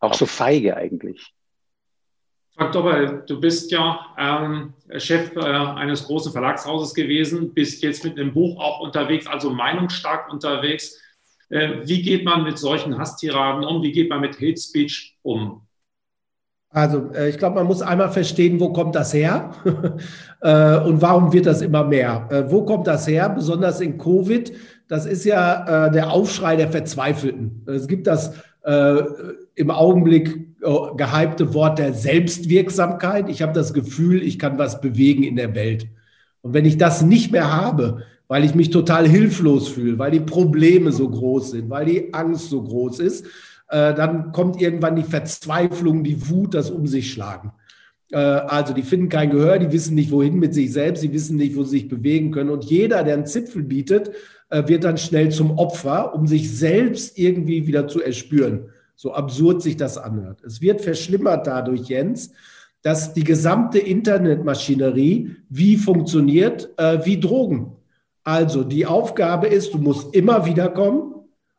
auch 0.00 0.14
so 0.14 0.26
feige 0.26 0.76
eigentlich. 0.76 1.32
Frank 2.56 2.72
Doppel, 2.72 3.22
du 3.26 3.38
bist 3.38 3.70
ja 3.70 4.00
ähm, 4.18 4.72
Chef 4.96 5.36
äh, 5.36 5.40
eines 5.40 6.04
großen 6.04 6.32
Verlagshauses 6.32 6.94
gewesen, 6.94 7.52
bist 7.52 7.82
jetzt 7.82 8.02
mit 8.02 8.18
einem 8.18 8.32
Buch 8.32 8.58
auch 8.58 8.80
unterwegs, 8.80 9.26
also 9.26 9.50
meinungsstark 9.50 10.32
unterwegs. 10.32 10.98
Äh, 11.50 11.86
wie 11.86 12.00
geht 12.00 12.24
man 12.24 12.44
mit 12.44 12.56
solchen 12.58 12.98
Hasstiraden 12.98 13.62
um? 13.62 13.82
Wie 13.82 13.92
geht 13.92 14.08
man 14.08 14.22
mit 14.22 14.36
Hate 14.36 14.56
Speech 14.56 15.18
um? 15.22 15.66
Also 16.70 17.10
äh, 17.14 17.28
ich 17.28 17.38
glaube, 17.38 17.56
man 17.56 17.66
muss 17.66 17.82
einmal 17.82 18.10
verstehen, 18.10 18.58
wo 18.58 18.72
kommt 18.72 18.94
das 18.94 19.12
her 19.12 19.50
äh, 20.40 20.78
und 20.78 21.00
warum 21.00 21.32
wird 21.32 21.46
das 21.46 21.62
immer 21.62 21.84
mehr? 21.84 22.26
Äh, 22.30 22.50
wo 22.50 22.64
kommt 22.64 22.86
das 22.86 23.06
her? 23.06 23.28
Besonders 23.28 23.80
in 23.80 23.98
Covid 23.98 24.52
das 24.88 25.06
ist 25.06 25.24
ja 25.24 25.86
äh, 25.86 25.90
der 25.90 26.12
Aufschrei 26.12 26.56
der 26.56 26.70
Verzweifelten. 26.70 27.62
Es 27.66 27.88
gibt 27.88 28.06
das 28.06 28.32
äh, 28.62 29.02
im 29.54 29.70
Augenblick 29.70 30.56
äh, 30.62 30.96
gehypte 30.96 31.54
Wort 31.54 31.78
der 31.78 31.92
Selbstwirksamkeit. 31.92 33.28
Ich 33.28 33.42
habe 33.42 33.52
das 33.52 33.72
Gefühl, 33.72 34.22
ich 34.22 34.38
kann 34.38 34.58
was 34.58 34.80
bewegen 34.80 35.22
in 35.22 35.36
der 35.36 35.54
Welt. 35.54 35.88
Und 36.42 36.54
wenn 36.54 36.64
ich 36.64 36.78
das 36.78 37.02
nicht 37.02 37.32
mehr 37.32 37.52
habe, 37.52 38.02
weil 38.28 38.44
ich 38.44 38.54
mich 38.54 38.70
total 38.70 39.06
hilflos 39.08 39.68
fühle, 39.68 39.98
weil 39.98 40.10
die 40.10 40.20
Probleme 40.20 40.92
so 40.92 41.08
groß 41.08 41.52
sind, 41.52 41.70
weil 41.70 41.86
die 41.86 42.14
Angst 42.14 42.50
so 42.50 42.62
groß 42.62 43.00
ist, 43.00 43.26
äh, 43.68 43.94
dann 43.94 44.32
kommt 44.32 44.60
irgendwann 44.60 44.96
die 44.96 45.02
Verzweiflung, 45.02 46.04
die 46.04 46.28
Wut, 46.28 46.54
das 46.54 46.70
Um 46.70 46.86
sich 46.86 47.12
schlagen. 47.12 47.52
Äh, 48.10 48.18
also 48.18 48.74
die 48.74 48.82
finden 48.82 49.08
kein 49.08 49.30
Gehör, 49.30 49.58
die 49.58 49.72
wissen 49.72 49.94
nicht, 49.94 50.10
wohin 50.10 50.38
mit 50.38 50.54
sich 50.54 50.72
selbst, 50.72 51.00
sie 51.00 51.12
wissen 51.12 51.36
nicht, 51.36 51.56
wo 51.56 51.64
sie 51.64 51.78
sich 51.78 51.88
bewegen 51.88 52.30
können. 52.30 52.50
Und 52.50 52.64
jeder, 52.64 53.02
der 53.04 53.14
einen 53.14 53.26
Zipfel 53.26 53.62
bietet, 53.62 54.10
wird 54.50 54.84
dann 54.84 54.98
schnell 54.98 55.30
zum 55.30 55.58
Opfer, 55.58 56.14
um 56.14 56.26
sich 56.26 56.56
selbst 56.56 57.18
irgendwie 57.18 57.66
wieder 57.66 57.88
zu 57.88 58.02
erspüren. 58.02 58.70
So 58.94 59.12
absurd 59.12 59.62
sich 59.62 59.76
das 59.76 59.98
anhört. 59.98 60.42
Es 60.44 60.60
wird 60.60 60.80
verschlimmert 60.80 61.46
dadurch, 61.46 61.88
Jens, 61.88 62.32
dass 62.82 63.12
die 63.12 63.24
gesamte 63.24 63.78
Internetmaschinerie 63.78 65.36
wie 65.48 65.76
funktioniert, 65.76 66.70
äh, 66.76 67.04
wie 67.04 67.18
Drogen. 67.18 67.72
Also 68.22 68.64
die 68.64 68.86
Aufgabe 68.86 69.48
ist, 69.48 69.74
du 69.74 69.78
musst 69.78 70.14
immer 70.14 70.46
wieder 70.46 70.68
kommen 70.68 71.14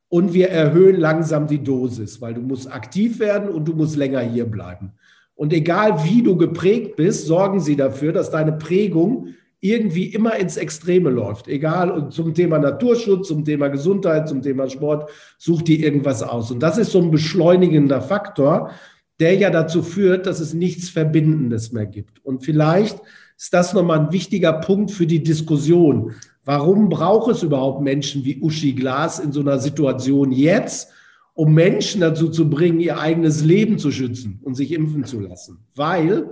und 0.10 0.34
wir 0.34 0.50
erhöhen 0.50 1.00
langsam 1.00 1.48
die 1.48 1.63
Dosis, 1.63 2.22
weil 2.22 2.34
du 2.34 2.41
musst 2.41 2.72
aktiv 2.72 3.20
werden 3.20 3.50
und 3.50 3.67
du 3.67 3.74
musst 3.74 3.96
länger 3.98 4.22
hier 4.22 4.46
bleiben. 4.46 4.94
Und 5.36 5.53
egal 5.53 6.03
wie 6.03 6.24
du 6.24 6.36
geprägt 6.36 6.96
bist, 6.96 7.27
sorgen 7.27 7.60
sie 7.60 7.75
dafür, 7.75 8.12
dass 8.12 8.32
deine 8.32 8.53
Prägung 8.53 9.36
irgendwie 9.60 10.06
immer 10.06 10.36
ins 10.36 10.58
Extreme 10.58 11.10
läuft. 11.10 11.48
Egal, 11.48 12.10
zum 12.10 12.34
Thema 12.34 12.60
Naturschutz, 12.60 13.28
zum 13.28 13.44
Thema 13.44 13.70
Gesundheit, 13.70 14.28
zum 14.28 14.42
Thema 14.42 14.70
Sport, 14.70 15.10
sucht 15.38 15.68
die 15.68 15.84
irgendwas 15.84 16.22
aus. 16.22 16.52
Und 16.52 16.62
das 16.62 16.78
ist 16.78 16.92
so 16.92 17.02
ein 17.02 17.12
beschleunigender 17.12 18.02
Faktor, 18.02 18.72
der 19.20 19.36
ja 19.36 19.50
dazu 19.50 19.82
führt, 19.82 20.28
dass 20.28 20.40
es 20.40 20.54
nichts 20.54 20.90
Verbindendes 20.90 21.72
mehr 21.72 21.88
gibt. 21.88 22.24
Und 22.24 22.44
vielleicht 22.46 23.00
ist 23.36 23.54
das 23.54 23.74
nochmal 23.74 24.00
ein 24.00 24.12
wichtiger 24.12 24.54
Punkt 24.54 24.92
für 24.92 25.08
die 25.08 25.24
Diskussion. 25.24 26.14
Warum 26.46 26.90
braucht 26.90 27.32
es 27.32 27.42
überhaupt 27.42 27.82
Menschen 27.82 28.24
wie 28.26 28.40
Uschi 28.40 28.74
Glas 28.74 29.20
in 29.20 29.32
so 29.32 29.42
einer 29.42 29.60
Situation 29.60 30.32
jetzt? 30.32 30.92
um 31.38 31.54
Menschen 31.54 32.02
dazu 32.02 32.30
zu 32.30 32.50
bringen, 32.50 32.80
ihr 32.80 33.00
eigenes 33.00 33.44
Leben 33.44 33.78
zu 33.78 33.92
schützen 33.92 34.40
und 34.42 34.56
sich 34.56 34.72
impfen 34.72 35.04
zu 35.04 35.20
lassen, 35.20 35.60
weil 35.76 36.32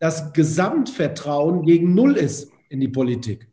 das 0.00 0.32
Gesamtvertrauen 0.32 1.62
gegen 1.62 1.94
Null 1.94 2.16
ist 2.16 2.50
in 2.68 2.80
die 2.80 2.88
Politik. 2.88 3.46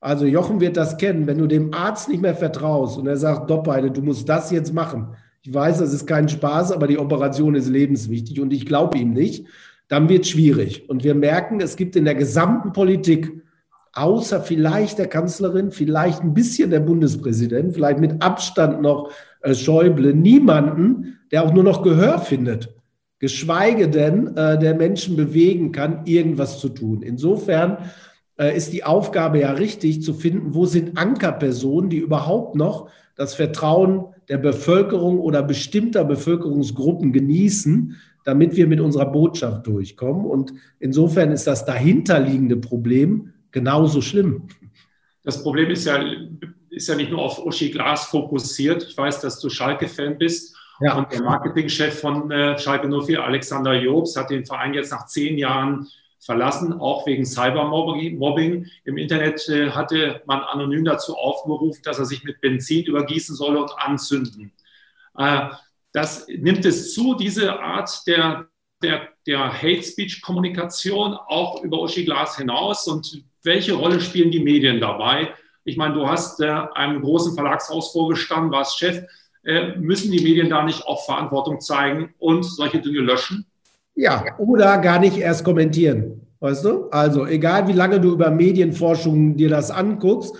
Also 0.00 0.26
Jochen 0.26 0.60
wird 0.60 0.76
das 0.76 0.96
kennen, 0.96 1.26
wenn 1.26 1.38
du 1.38 1.48
dem 1.48 1.74
Arzt 1.74 2.08
nicht 2.08 2.22
mehr 2.22 2.36
vertraust 2.36 2.98
und 2.98 3.08
er 3.08 3.16
sagt, 3.16 3.50
Doppbeine, 3.50 3.90
du 3.90 4.00
musst 4.00 4.28
das 4.28 4.52
jetzt 4.52 4.72
machen. 4.72 5.08
Ich 5.42 5.52
weiß, 5.52 5.78
das 5.78 5.92
ist 5.92 6.06
kein 6.06 6.28
Spaß, 6.28 6.70
aber 6.72 6.86
die 6.86 6.98
Operation 6.98 7.56
ist 7.56 7.68
lebenswichtig 7.68 8.40
und 8.40 8.52
ich 8.52 8.66
glaube 8.66 8.98
ihm 8.98 9.12
nicht, 9.12 9.46
dann 9.88 10.08
wird 10.08 10.24
es 10.24 10.30
schwierig. 10.30 10.88
Und 10.88 11.02
wir 11.02 11.14
merken, 11.14 11.60
es 11.60 11.74
gibt 11.74 11.96
in 11.96 12.04
der 12.04 12.14
gesamten 12.14 12.72
Politik, 12.72 13.42
außer 13.94 14.42
vielleicht 14.42 14.98
der 14.98 15.08
Kanzlerin, 15.08 15.72
vielleicht 15.72 16.22
ein 16.22 16.34
bisschen 16.34 16.70
der 16.70 16.80
Bundespräsident, 16.80 17.74
vielleicht 17.74 17.98
mit 17.98 18.22
Abstand 18.22 18.82
noch 18.82 19.10
äh, 19.40 19.54
Schäuble 19.54 20.14
niemanden, 20.14 21.18
der 21.32 21.44
auch 21.44 21.52
nur 21.52 21.64
noch 21.64 21.82
Gehör 21.82 22.18
findet, 22.18 22.74
geschweige 23.18 23.88
denn 23.88 24.36
äh, 24.36 24.58
der 24.58 24.74
Menschen 24.74 25.16
bewegen 25.16 25.72
kann, 25.72 26.02
irgendwas 26.04 26.60
zu 26.60 26.68
tun. 26.68 27.02
Insofern 27.02 27.78
äh, 28.38 28.56
ist 28.56 28.72
die 28.72 28.84
Aufgabe 28.84 29.40
ja 29.40 29.52
richtig 29.52 30.02
zu 30.02 30.14
finden, 30.14 30.54
wo 30.54 30.66
sind 30.66 30.96
Ankerpersonen, 30.96 31.90
die 31.90 31.98
überhaupt 31.98 32.54
noch 32.54 32.90
das 33.16 33.34
Vertrauen 33.34 34.06
der 34.28 34.38
Bevölkerung 34.38 35.18
oder 35.18 35.42
bestimmter 35.42 36.04
Bevölkerungsgruppen 36.04 37.12
genießen, 37.12 37.96
damit 38.24 38.56
wir 38.56 38.66
mit 38.66 38.80
unserer 38.80 39.10
Botschaft 39.10 39.66
durchkommen. 39.66 40.24
Und 40.26 40.52
insofern 40.78 41.32
ist 41.32 41.46
das 41.46 41.64
dahinterliegende 41.64 42.56
Problem 42.56 43.32
genauso 43.50 44.02
schlimm. 44.02 44.48
Das 45.24 45.42
Problem 45.42 45.70
ist 45.70 45.86
ja 45.86 46.00
ist 46.70 46.88
ja 46.88 46.94
nicht 46.94 47.10
nur 47.10 47.22
auf 47.22 47.44
Uschi 47.44 47.70
Glas 47.70 48.04
fokussiert. 48.04 48.86
Ich 48.88 48.96
weiß, 48.96 49.20
dass 49.20 49.40
du 49.40 49.48
Schalke-Fan 49.48 50.18
bist. 50.18 50.54
Ja. 50.80 50.96
Und 50.96 51.12
der 51.12 51.22
Marketingchef 51.22 52.00
von 52.00 52.30
äh, 52.30 52.58
Schalke 52.58 52.88
04, 52.88 53.24
Alexander 53.24 53.74
Jobs, 53.74 54.16
hat 54.16 54.30
den 54.30 54.46
Verein 54.46 54.74
jetzt 54.74 54.92
nach 54.92 55.06
zehn 55.06 55.36
Jahren 55.36 55.88
verlassen, 56.20 56.72
auch 56.72 57.06
wegen 57.06 57.24
Cybermobbing. 57.24 58.66
Im 58.84 58.96
Internet 58.96 59.48
äh, 59.48 59.70
hatte 59.70 60.22
man 60.26 60.40
anonym 60.40 60.84
dazu 60.84 61.16
aufgerufen, 61.16 61.82
dass 61.84 61.98
er 61.98 62.04
sich 62.04 62.24
mit 62.24 62.40
Benzin 62.40 62.84
übergießen 62.84 63.34
solle 63.34 63.62
und 63.62 63.72
anzünden. 63.78 64.52
Äh, 65.16 65.48
das 65.92 66.26
nimmt 66.28 66.64
es 66.64 66.92
zu, 66.92 67.14
diese 67.14 67.58
Art 67.60 68.06
der, 68.06 68.48
der, 68.82 69.08
der 69.26 69.52
Hate 69.52 69.82
Speech 69.82 70.22
Kommunikation 70.22 71.14
auch 71.14 71.62
über 71.62 71.80
Uschi 71.80 72.04
Glas 72.04 72.36
hinaus. 72.36 72.86
Und 72.86 73.24
welche 73.42 73.74
Rolle 73.74 74.00
spielen 74.00 74.30
die 74.30 74.42
Medien 74.42 74.80
dabei? 74.80 75.34
Ich 75.64 75.76
meine, 75.76 75.94
du 75.94 76.08
hast 76.08 76.40
äh, 76.40 76.48
einem 76.48 77.02
großen 77.02 77.34
Verlagshaus 77.34 77.92
vorgestanden, 77.92 78.52
warst 78.52 78.78
Chef. 78.78 79.04
Äh, 79.48 79.78
müssen 79.78 80.12
die 80.12 80.22
Medien 80.22 80.50
da 80.50 80.62
nicht 80.62 80.86
auch 80.86 81.06
Verantwortung 81.06 81.58
zeigen 81.60 82.10
und 82.18 82.44
solche 82.44 82.80
Dinge 82.80 82.98
löschen? 82.98 83.46
Ja, 83.94 84.22
oder 84.36 84.76
gar 84.76 84.98
nicht 84.98 85.16
erst 85.16 85.42
kommentieren. 85.42 86.20
Weißt 86.40 86.66
du? 86.66 86.90
Also, 86.90 87.26
egal 87.26 87.66
wie 87.66 87.72
lange 87.72 87.98
du 87.98 88.12
über 88.12 88.30
Medienforschung 88.30 89.36
dir 89.38 89.48
das 89.48 89.70
anguckst, 89.70 90.34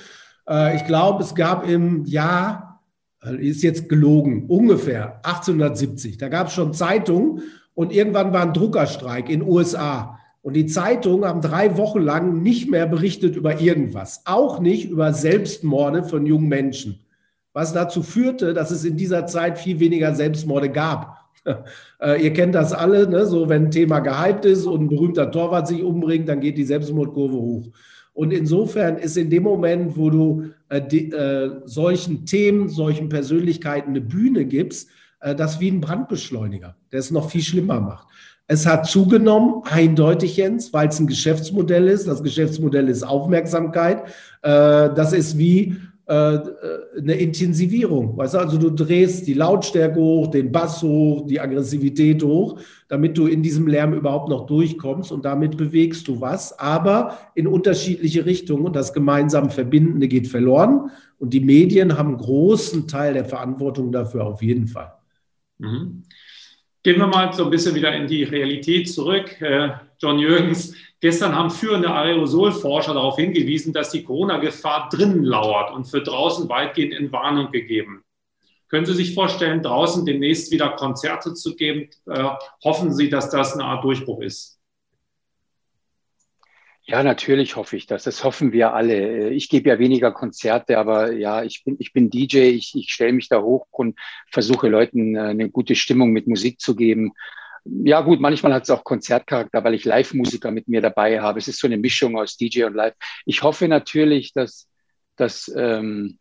äh, 0.47 0.77
ich 0.77 0.85
glaube, 0.85 1.23
es 1.23 1.35
gab 1.35 1.67
im 1.67 2.05
Jahr, 2.05 2.83
äh, 3.25 3.37
ist 3.37 3.63
jetzt 3.63 3.89
gelogen, 3.89 4.45
ungefähr 4.47 5.21
1870, 5.23 6.19
da 6.19 6.29
gab 6.29 6.49
es 6.49 6.53
schon 6.53 6.75
Zeitungen 6.75 7.41
und 7.73 7.95
irgendwann 7.95 8.35
war 8.35 8.43
ein 8.43 8.53
Druckerstreik 8.53 9.31
in 9.31 9.43
USA. 9.43 10.19
Und 10.43 10.53
die 10.53 10.67
Zeitungen 10.67 11.25
haben 11.25 11.41
drei 11.41 11.79
Wochen 11.79 12.03
lang 12.03 12.43
nicht 12.43 12.71
mehr 12.71 12.87
berichtet 12.87 13.37
über 13.37 13.59
irgendwas, 13.59 14.21
auch 14.27 14.61
nicht 14.61 14.91
über 14.91 15.15
Selbstmorde 15.15 16.05
von 16.05 16.27
jungen 16.27 16.49
Menschen, 16.49 17.07
was 17.59 17.73
dazu 17.73 18.05
führte, 18.05 18.55
dass 18.55 18.71
es 18.71 18.85
in 18.85 18.97
dieser 18.97 19.27
Zeit 19.27 19.59
viel 19.59 19.81
weniger 19.81 20.15
Selbstmorde 20.15 20.71
gab. 20.71 21.19
Äh, 22.01 22.23
ihr 22.23 22.33
kennt 22.33 22.55
das 22.55 22.73
alle, 22.73 23.09
ne? 23.09 23.27
so 23.27 23.49
wenn 23.49 23.65
ein 23.65 23.71
Thema 23.73 23.99
gehypt 23.99 24.45
ist 24.45 24.67
und 24.67 24.83
ein 24.83 24.89
berühmter 24.89 25.33
Torwart 25.33 25.67
sich 25.67 25.83
umbringt, 25.83 26.29
dann 26.29 26.39
geht 26.39 26.57
die 26.57 26.65
Selbstmordkurve 26.65 27.35
hoch. 27.35 27.67
Und 28.13 28.33
insofern 28.33 28.99
ist 28.99 29.17
in 29.17 29.31
dem 29.31 29.43
Moment, 29.43 29.97
wo 29.97 30.09
du 30.09 30.51
äh, 30.69 30.81
die, 30.81 31.11
äh, 31.11 31.51
solchen 31.65 32.25
Themen, 32.25 32.69
solchen 32.69 33.09
Persönlichkeiten 33.09 33.91
eine 33.91 34.01
Bühne 34.01 34.45
gibst, 34.45 34.91
äh, 35.21 35.35
das 35.35 35.59
wie 35.59 35.73
ein 35.73 35.81
Brandbeschleuniger, 35.81 36.77
der 36.93 37.01
es 37.01 37.11
noch 37.11 37.31
viel 37.31 37.43
schlimmer 37.43 37.81
macht. 37.81 38.07
Es 38.47 38.65
hat 38.65 38.87
zugenommen, 38.87 39.63
eindeutig, 39.65 40.37
Jens, 40.37 40.73
weil 40.73 40.89
es 40.89 41.01
ein 41.01 41.09
Geschäftsmodell 41.09 41.89
ist. 41.89 42.07
Das 42.07 42.23
Geschäftsmodell 42.23 42.89
ist 42.89 43.03
Aufmerksamkeit. 43.03 44.05
Äh, 44.43 44.91
das 44.95 45.13
ist 45.13 45.37
wie 45.37 45.77
eine 46.09 47.15
Intensivierung. 47.15 48.17
Weißt 48.17 48.33
du, 48.33 48.39
also 48.39 48.57
du 48.57 48.71
drehst 48.71 49.27
die 49.27 49.35
Lautstärke 49.35 50.01
hoch, 50.01 50.29
den 50.29 50.51
Bass 50.51 50.83
hoch, 50.83 51.27
die 51.27 51.39
Aggressivität 51.39 52.23
hoch, 52.23 52.59
damit 52.89 53.19
du 53.19 53.27
in 53.27 53.43
diesem 53.43 53.67
Lärm 53.67 53.93
überhaupt 53.93 54.31
noch 54.31 54.47
durchkommst 54.47 55.13
und 55.13 55.27
damit 55.27 55.59
bewegst 55.59 56.09
du 56.09 56.21
was, 56.21 56.59
aber 56.59 57.19
in 57.35 57.47
unterschiedliche 57.47 58.25
Richtungen 58.25 58.65
und 58.65 58.75
das 58.75 58.95
gemeinsam 58.95 59.51
Verbindende 59.51 60.09
geht 60.09 60.29
verloren 60.29 60.91
und 61.19 61.35
die 61.35 61.41
Medien 61.41 61.99
haben 61.99 62.17
großen 62.17 62.89
Teil 62.89 63.13
der 63.13 63.27
Verantwortung 63.27 63.93
dafür 63.93 64.25
auf 64.25 64.41
jeden 64.41 64.67
Fall. 64.67 64.95
Mhm. 65.59 66.05
Gehen 66.83 66.99
wir 66.99 67.09
mal 67.09 67.33
so 67.33 67.45
ein 67.45 67.51
bisschen 67.51 67.75
wieder 67.75 67.93
in 67.95 68.07
die 68.07 68.23
Realität 68.23 68.91
zurück. 68.91 69.41
Äh, 69.41 69.71
John 69.99 70.19
Jürgens, 70.19 70.75
gestern 71.01 71.35
haben 71.35 71.51
führende 71.51 71.91
Aerosolforscher 71.91 72.95
darauf 72.95 73.17
hingewiesen, 73.17 73.73
dass 73.73 73.91
die 73.91 74.05
Corona-Gefahr 74.05 74.89
drinnen 74.89 75.25
lauert 75.25 75.73
und 75.73 75.87
für 75.87 76.03
draußen 76.03 76.49
weitgehend 76.49 76.95
in 76.95 77.11
Warnung 77.11 77.51
gegeben. 77.51 78.05
Können 78.69 78.87
Sie 78.87 78.95
sich 78.95 79.15
vorstellen, 79.15 79.63
draußen 79.63 80.07
demnächst 80.07 80.53
wieder 80.53 80.71
Konzerte 80.71 81.35
zu 81.35 81.57
geben? 81.57 81.89
Äh, 82.07 82.25
hoffen 82.63 82.95
Sie, 82.95 83.09
dass 83.09 83.31
das 83.31 83.55
eine 83.55 83.65
Art 83.65 83.83
Durchbruch 83.83 84.21
ist? 84.21 84.58
Ja, 86.91 87.03
natürlich 87.03 87.55
hoffe 87.57 87.77
ich 87.77 87.87
das. 87.87 88.05
Das 88.05 88.25
hoffen 88.25 88.51
wir 88.53 88.73
alle. 88.73 89.29
Ich 89.31 89.51
gebe 89.51 89.69
ja 89.69 89.79
weniger 89.79 90.11
Konzerte, 90.11 90.79
aber 90.79 91.13
ja, 91.13 91.43
ich 91.43 91.63
bin, 91.63 91.77
ich 91.79 91.93
bin 91.93 92.09
DJ, 92.09 92.39
ich, 92.49 92.75
ich 92.75 92.91
stelle 92.91 93.13
mich 93.13 93.29
da 93.29 93.43
hoch 93.43 93.67
und 93.73 93.99
versuche 94.31 94.69
Leuten 94.69 95.15
äh, 95.15 95.21
eine 95.21 95.51
gute 95.51 95.75
Stimmung 95.75 96.13
mit 96.13 96.27
Musik 96.27 96.61
zu 96.61 96.75
geben. 96.75 97.13
Ja, 97.67 98.01
gut, 98.01 98.21
manchmal 98.21 98.55
hat 98.55 98.63
es 98.63 98.71
auch 98.71 98.85
Konzertcharakter, 98.85 99.63
weil 99.65 99.75
ich 99.75 99.85
Live-Musiker 99.85 100.51
mit 100.51 100.67
mir 100.67 100.81
dabei 100.81 101.21
habe. 101.21 101.39
Es 101.39 101.49
ist 101.49 101.61
so 101.61 101.67
eine 101.67 101.77
Mischung 101.77 102.17
aus 102.17 102.39
DJ 102.39 102.65
und 102.65 102.75
Live. 102.75 102.95
Ich 103.27 103.43
hoffe 103.43 103.69
natürlich, 103.69 104.33
dass 104.33 104.67
das 105.17 105.53
ähm, 105.55 106.19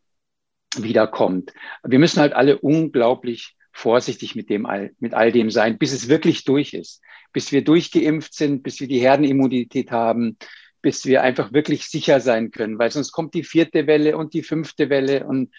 wiederkommt. 0.75 1.53
Wir 1.83 1.99
müssen 1.99 2.19
halt 2.19 2.33
alle 2.33 2.57
unglaublich 2.57 3.55
vorsichtig 3.77 4.35
mit 4.35 4.49
dem 4.49 4.65
all, 4.65 4.91
mit 4.99 5.13
all 5.13 5.31
dem 5.31 5.51
sein, 5.51 5.77
bis 5.77 5.93
es 5.93 6.09
wirklich 6.09 6.43
durch 6.45 6.73
ist, 6.73 7.01
bis 7.31 7.51
wir 7.51 7.63
durchgeimpft 7.63 8.33
sind, 8.33 8.63
bis 8.63 8.79
wir 8.79 8.87
die 8.87 8.99
Herdenimmunität 8.99 9.91
haben, 9.91 10.37
bis 10.81 11.05
wir 11.05 11.21
einfach 11.21 11.53
wirklich 11.53 11.85
sicher 11.85 12.19
sein 12.19 12.49
können, 12.49 12.79
weil 12.79 12.89
sonst 12.89 13.11
kommt 13.11 13.35
die 13.35 13.43
vierte 13.43 13.85
Welle 13.85 14.17
und 14.17 14.33
die 14.33 14.41
fünfte 14.41 14.89
Welle 14.89 15.27
und 15.27 15.53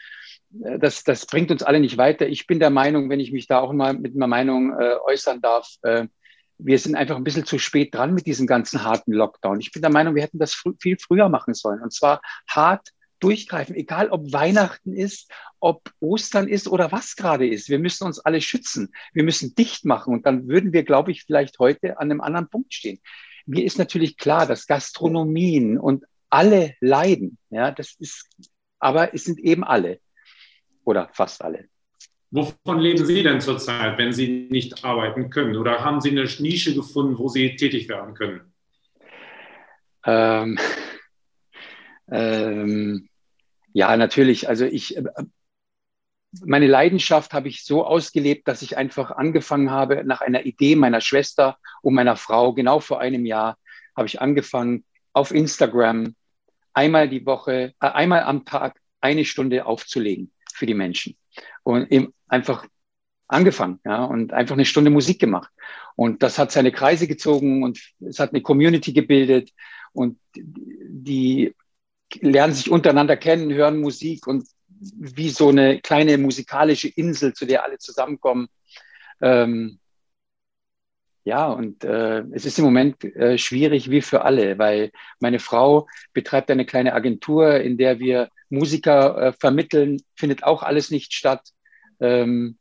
äh, 0.64 0.80
das, 0.80 1.04
das 1.04 1.26
bringt 1.26 1.52
uns 1.52 1.62
alle 1.62 1.78
nicht 1.78 1.96
weiter. 1.96 2.26
Ich 2.26 2.48
bin 2.48 2.58
der 2.58 2.70
Meinung, 2.70 3.08
wenn 3.08 3.20
ich 3.20 3.30
mich 3.30 3.46
da 3.46 3.60
auch 3.60 3.72
mal 3.72 3.94
mit 3.94 4.16
einer 4.16 4.26
Meinung 4.26 4.72
äh, 4.72 4.96
äußern 5.06 5.40
darf, 5.40 5.76
äh, 5.82 6.08
wir 6.58 6.78
sind 6.80 6.96
einfach 6.96 7.14
ein 7.14 7.24
bisschen 7.24 7.46
zu 7.46 7.60
spät 7.60 7.94
dran 7.94 8.14
mit 8.14 8.26
diesem 8.26 8.48
ganzen 8.48 8.82
harten 8.82 9.12
Lockdown. 9.12 9.60
Ich 9.60 9.70
bin 9.70 9.80
der 9.80 9.92
Meinung, 9.92 10.16
wir 10.16 10.24
hätten 10.24 10.40
das 10.40 10.54
fr 10.54 10.72
viel 10.80 10.98
früher 10.98 11.28
machen 11.28 11.54
sollen. 11.54 11.80
Und 11.80 11.92
zwar 11.92 12.20
hart 12.48 12.88
durchgreifen, 13.20 13.74
egal 13.74 14.10
ob 14.10 14.32
Weihnachten 14.32 14.94
ist, 14.94 15.30
ob 15.60 15.90
Ostern 16.00 16.48
ist 16.48 16.68
oder 16.68 16.92
was 16.92 17.16
gerade 17.16 17.46
ist. 17.46 17.68
Wir 17.68 17.78
müssen 17.78 18.04
uns 18.04 18.18
alle 18.18 18.40
schützen. 18.40 18.92
Wir 19.12 19.24
müssen 19.24 19.54
dicht 19.54 19.84
machen 19.84 20.14
und 20.14 20.26
dann 20.26 20.48
würden 20.48 20.72
wir, 20.72 20.84
glaube 20.84 21.10
ich, 21.10 21.24
vielleicht 21.24 21.58
heute 21.58 21.98
an 21.98 22.10
einem 22.10 22.20
anderen 22.20 22.48
Punkt 22.48 22.74
stehen. 22.74 23.00
Mir 23.46 23.64
ist 23.64 23.78
natürlich 23.78 24.16
klar, 24.16 24.46
dass 24.46 24.66
Gastronomien 24.66 25.78
und 25.78 26.04
alle 26.30 26.74
leiden. 26.80 27.38
Ja, 27.50 27.70
das 27.70 27.94
ist, 27.98 28.28
aber 28.78 29.14
es 29.14 29.24
sind 29.24 29.38
eben 29.40 29.64
alle 29.64 30.00
oder 30.84 31.10
fast 31.12 31.42
alle. 31.42 31.68
Wovon 32.30 32.78
leben 32.80 33.06
Sie 33.06 33.22
denn 33.22 33.40
zurzeit, 33.40 33.96
wenn 33.96 34.12
Sie 34.12 34.48
nicht 34.50 34.84
arbeiten 34.84 35.30
können? 35.30 35.56
Oder 35.56 35.82
haben 35.82 36.00
Sie 36.00 36.10
eine 36.10 36.24
Nische 36.24 36.74
gefunden, 36.74 37.18
wo 37.18 37.28
Sie 37.28 37.56
tätig 37.56 37.88
werden 37.88 38.14
können? 38.14 38.52
Ähm, 40.04 40.58
ähm, 42.10 43.08
ja, 43.72 43.96
natürlich. 43.96 44.48
Also 44.48 44.64
ich, 44.64 44.96
äh, 44.96 45.04
meine 46.44 46.66
Leidenschaft 46.66 47.32
habe 47.32 47.48
ich 47.48 47.64
so 47.64 47.84
ausgelebt, 47.84 48.48
dass 48.48 48.62
ich 48.62 48.76
einfach 48.76 49.10
angefangen 49.10 49.70
habe, 49.70 50.04
nach 50.04 50.20
einer 50.20 50.46
Idee 50.46 50.76
meiner 50.76 51.00
Schwester 51.00 51.58
und 51.82 51.94
meiner 51.94 52.16
Frau, 52.16 52.52
genau 52.52 52.80
vor 52.80 53.00
einem 53.00 53.24
Jahr, 53.24 53.56
habe 53.96 54.06
ich 54.06 54.20
angefangen, 54.20 54.84
auf 55.12 55.32
Instagram 55.32 56.14
einmal 56.72 57.08
die 57.08 57.26
Woche, 57.26 57.74
äh, 57.80 57.86
einmal 57.86 58.22
am 58.22 58.44
Tag 58.44 58.80
eine 59.00 59.24
Stunde 59.24 59.66
aufzulegen 59.66 60.30
für 60.52 60.66
die 60.66 60.74
Menschen. 60.74 61.16
Und 61.62 61.90
eben 61.90 62.14
einfach 62.28 62.66
angefangen, 63.26 63.80
ja, 63.84 64.04
und 64.04 64.32
einfach 64.32 64.54
eine 64.54 64.64
Stunde 64.64 64.90
Musik 64.90 65.20
gemacht. 65.20 65.50
Und 65.96 66.22
das 66.22 66.38
hat 66.38 66.52
seine 66.52 66.72
Kreise 66.72 67.06
gezogen 67.06 67.62
und 67.62 67.80
es 68.00 68.18
hat 68.18 68.30
eine 68.30 68.42
Community 68.42 68.92
gebildet 68.92 69.50
und 69.92 70.18
die 70.34 71.54
lernen 72.20 72.54
sich 72.54 72.70
untereinander 72.70 73.16
kennen, 73.16 73.52
hören 73.52 73.80
Musik 73.80 74.26
und 74.26 74.46
wie 74.80 75.30
so 75.30 75.48
eine 75.48 75.80
kleine 75.80 76.18
musikalische 76.18 76.88
Insel, 76.88 77.32
zu 77.34 77.46
der 77.46 77.64
alle 77.64 77.78
zusammenkommen. 77.78 78.48
Ähm, 79.20 79.78
ja, 81.24 81.48
und 81.48 81.84
äh, 81.84 82.20
es 82.32 82.46
ist 82.46 82.58
im 82.58 82.64
Moment 82.64 83.04
äh, 83.04 83.36
schwierig 83.36 83.90
wie 83.90 84.00
für 84.00 84.24
alle, 84.24 84.58
weil 84.58 84.92
meine 85.20 85.40
Frau 85.40 85.86
betreibt 86.14 86.50
eine 86.50 86.64
kleine 86.64 86.94
Agentur, 86.94 87.60
in 87.60 87.76
der 87.76 87.98
wir 87.98 88.30
Musiker 88.48 89.18
äh, 89.18 89.32
vermitteln, 89.32 90.00
findet 90.16 90.44
auch 90.44 90.62
alles 90.62 90.90
nicht 90.90 91.12
statt. 91.12 91.50
Ähm, 92.00 92.56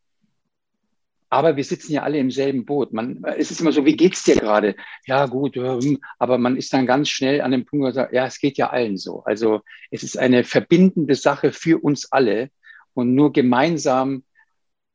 aber 1.29 1.55
wir 1.57 1.63
sitzen 1.63 1.93
ja 1.93 2.03
alle 2.03 2.19
im 2.19 2.31
selben 2.31 2.65
Boot. 2.65 2.93
Man, 2.93 3.23
es 3.37 3.51
ist 3.51 3.61
immer 3.61 3.71
so, 3.71 3.85
wie 3.85 3.95
geht's 3.95 4.23
dir 4.23 4.35
gerade? 4.35 4.75
Ja, 5.05 5.25
gut, 5.25 5.55
hm, 5.55 5.99
aber 6.19 6.37
man 6.37 6.55
ist 6.55 6.73
dann 6.73 6.85
ganz 6.85 7.09
schnell 7.09 7.41
an 7.41 7.51
dem 7.51 7.65
Punkt, 7.65 7.81
wo 7.81 7.85
man 7.87 7.93
sagt, 7.93 8.13
ja, 8.13 8.25
es 8.25 8.39
geht 8.39 8.57
ja 8.57 8.69
allen 8.69 8.97
so. 8.97 9.23
Also 9.23 9.61
es 9.91 10.03
ist 10.03 10.17
eine 10.17 10.43
verbindende 10.43 11.15
Sache 11.15 11.51
für 11.51 11.83
uns 11.83 12.11
alle 12.11 12.49
und 12.93 13.13
nur 13.13 13.33
gemeinsam 13.33 14.23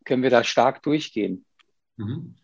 können 0.04 0.22
wir 0.22 0.30
da 0.30 0.42
stark 0.42 0.82
durchgehen. 0.82 1.44
Mhm. 1.96 2.34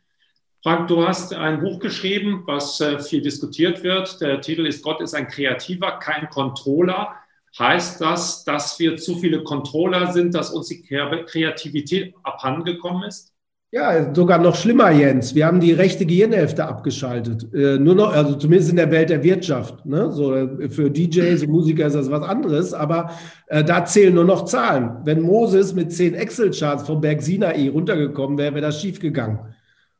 Frank, 0.62 0.88
du 0.88 1.06
hast 1.06 1.32
ein 1.32 1.60
Buch 1.60 1.78
geschrieben, 1.78 2.42
was 2.46 2.80
äh, 2.80 2.98
viel 2.98 3.22
diskutiert 3.22 3.82
wird. 3.84 4.20
Der 4.20 4.40
Titel 4.40 4.66
ist 4.66 4.82
Gott 4.82 5.00
ist 5.00 5.14
ein 5.14 5.28
Kreativer, 5.28 5.98
kein 5.98 6.28
Controller. 6.28 7.14
Heißt 7.58 8.00
das, 8.00 8.44
dass 8.44 8.78
wir 8.78 8.96
zu 8.96 9.16
viele 9.16 9.42
Controller 9.44 10.12
sind, 10.12 10.34
dass 10.34 10.50
uns 10.50 10.68
die 10.68 10.82
Kreativität 10.82 12.14
abhandengekommen 12.22 13.04
ist? 13.04 13.32
Ja, 13.70 14.14
sogar 14.14 14.38
noch 14.38 14.56
schlimmer, 14.56 14.90
Jens. 14.90 15.34
Wir 15.34 15.44
haben 15.44 15.60
die 15.60 15.72
rechte 15.72 16.06
Gehirnhälfte 16.06 16.64
abgeschaltet. 16.64 17.52
Äh, 17.52 17.78
nur 17.78 17.94
noch, 17.94 18.14
also 18.14 18.34
zumindest 18.34 18.70
in 18.70 18.76
der 18.76 18.90
Welt 18.90 19.10
der 19.10 19.22
Wirtschaft. 19.22 19.84
Ne? 19.84 20.10
So, 20.10 20.34
äh, 20.34 20.70
für 20.70 20.90
DJs 20.90 21.42
und 21.42 21.50
Musiker 21.50 21.86
ist 21.86 21.94
das 21.94 22.10
was 22.10 22.22
anderes, 22.22 22.72
aber 22.72 23.10
äh, 23.48 23.62
da 23.62 23.84
zählen 23.84 24.14
nur 24.14 24.24
noch 24.24 24.46
Zahlen. 24.46 24.92
Wenn 25.04 25.20
Moses 25.20 25.74
mit 25.74 25.92
zehn 25.92 26.14
Excel-Charts 26.14 26.84
vom 26.84 27.02
Berg 27.02 27.20
Sinai 27.20 27.68
runtergekommen 27.68 28.38
wäre, 28.38 28.54
wäre 28.54 28.66
das 28.68 28.80
schiefgegangen. 28.80 29.40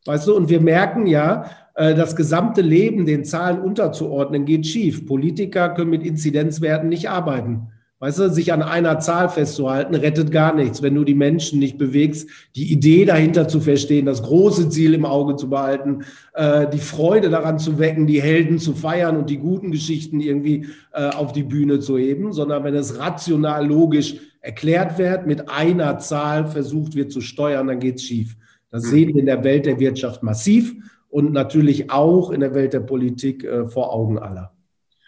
Weißt 0.07 0.27
du, 0.27 0.35
und 0.35 0.49
wir 0.49 0.63
merken 0.63 1.07
ja, 1.07 1.51
äh, 1.75 1.95
das 1.95 2.17
gesamte 2.17 2.63
Leben 2.63 3.05
den 3.05 3.27
Zahlen 3.27 3.61
unterzuordnen 3.61 4.47
geht 4.47 4.67
schief. 4.67 5.05
Politiker 5.05 5.69
können 5.75 5.91
mit 5.91 6.07
Inzidenzwerten 6.07 6.89
nicht 6.89 7.11
arbeiten. 7.11 7.69
Weißt 8.01 8.21
du, 8.21 8.31
sich 8.31 8.53
an 8.53 8.63
einer 8.63 9.01
Zahl 9.01 9.29
festzuhalten, 9.29 9.97
rettet 9.97 10.31
gar 10.31 10.55
nichts, 10.55 10.83
wenn 10.83 10.95
du 10.95 11.03
die 11.03 11.17
Menschen 11.17 11.59
nicht 11.59 11.79
bewegst, 11.79 12.29
die 12.55 12.71
Idee 12.73 13.05
dahinter 13.05 13.49
zu 13.49 13.61
verstehen, 13.61 14.07
das 14.07 14.23
große 14.23 14.69
Ziel 14.69 14.95
im 14.95 15.05
Auge 15.05 15.35
zu 15.35 15.51
behalten, 15.51 16.05
äh, 16.35 16.69
die 16.69 16.79
Freude 16.79 17.29
daran 17.29 17.59
zu 17.59 17.81
wecken, 17.81 18.07
die 18.07 18.23
Helden 18.23 18.61
zu 18.61 18.75
feiern 18.75 19.17
und 19.17 19.31
die 19.31 19.39
guten 19.39 19.73
Geschichten 19.73 20.21
irgendwie 20.21 20.67
äh, 20.93 21.09
auf 21.09 21.33
die 21.33 21.43
Bühne 21.43 21.81
zu 21.81 21.99
heben, 21.99 22.33
sondern 22.33 22.63
wenn 22.63 22.77
es 22.77 23.01
rational, 23.01 23.67
logisch 23.67 24.15
erklärt 24.41 24.97
wird, 24.99 25.27
mit 25.27 25.51
einer 25.51 25.99
Zahl 25.99 26.47
versucht 26.47 26.95
wird 26.95 27.11
zu 27.11 27.21
steuern, 27.21 27.67
dann 27.67 27.81
geht's 27.81 28.05
schief. 28.05 28.37
Das 28.71 28.85
mhm. 28.85 28.89
sehen 28.91 29.09
wir 29.15 29.21
in 29.21 29.27
der 29.27 29.43
Welt 29.43 29.67
der 29.67 29.81
Wirtschaft 29.81 30.23
massiv 30.23 30.73
und 31.09 31.33
natürlich 31.33 31.91
auch 31.91 32.31
in 32.31 32.39
der 32.39 32.55
Welt 32.55 32.75
der 32.75 32.81
Politik 32.81 33.43
äh, 33.43 33.67
vor 33.67 33.93
Augen 33.93 34.21
aller. 34.21 34.53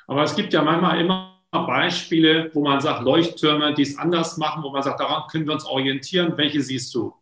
Aber 0.09 0.25
es 0.25 0.35
gibt 0.35 0.53
ja 0.53 0.63
manchmal 0.65 1.01
immer 1.01 1.30
Beispiele, 1.53 2.51
wo 2.55 2.63
man 2.63 2.81
sagt, 2.81 3.03
Leuchttürme, 3.03 3.75
die 3.75 3.83
es 3.83 3.99
anders 3.99 4.37
machen, 4.37 4.63
wo 4.63 4.71
man 4.71 4.83
sagt, 4.83 5.01
daran 5.01 5.25
können 5.29 5.47
wir 5.47 5.55
uns 5.55 5.65
orientieren. 5.65 6.37
Welche 6.37 6.63
siehst 6.63 6.95
du? 6.95 7.20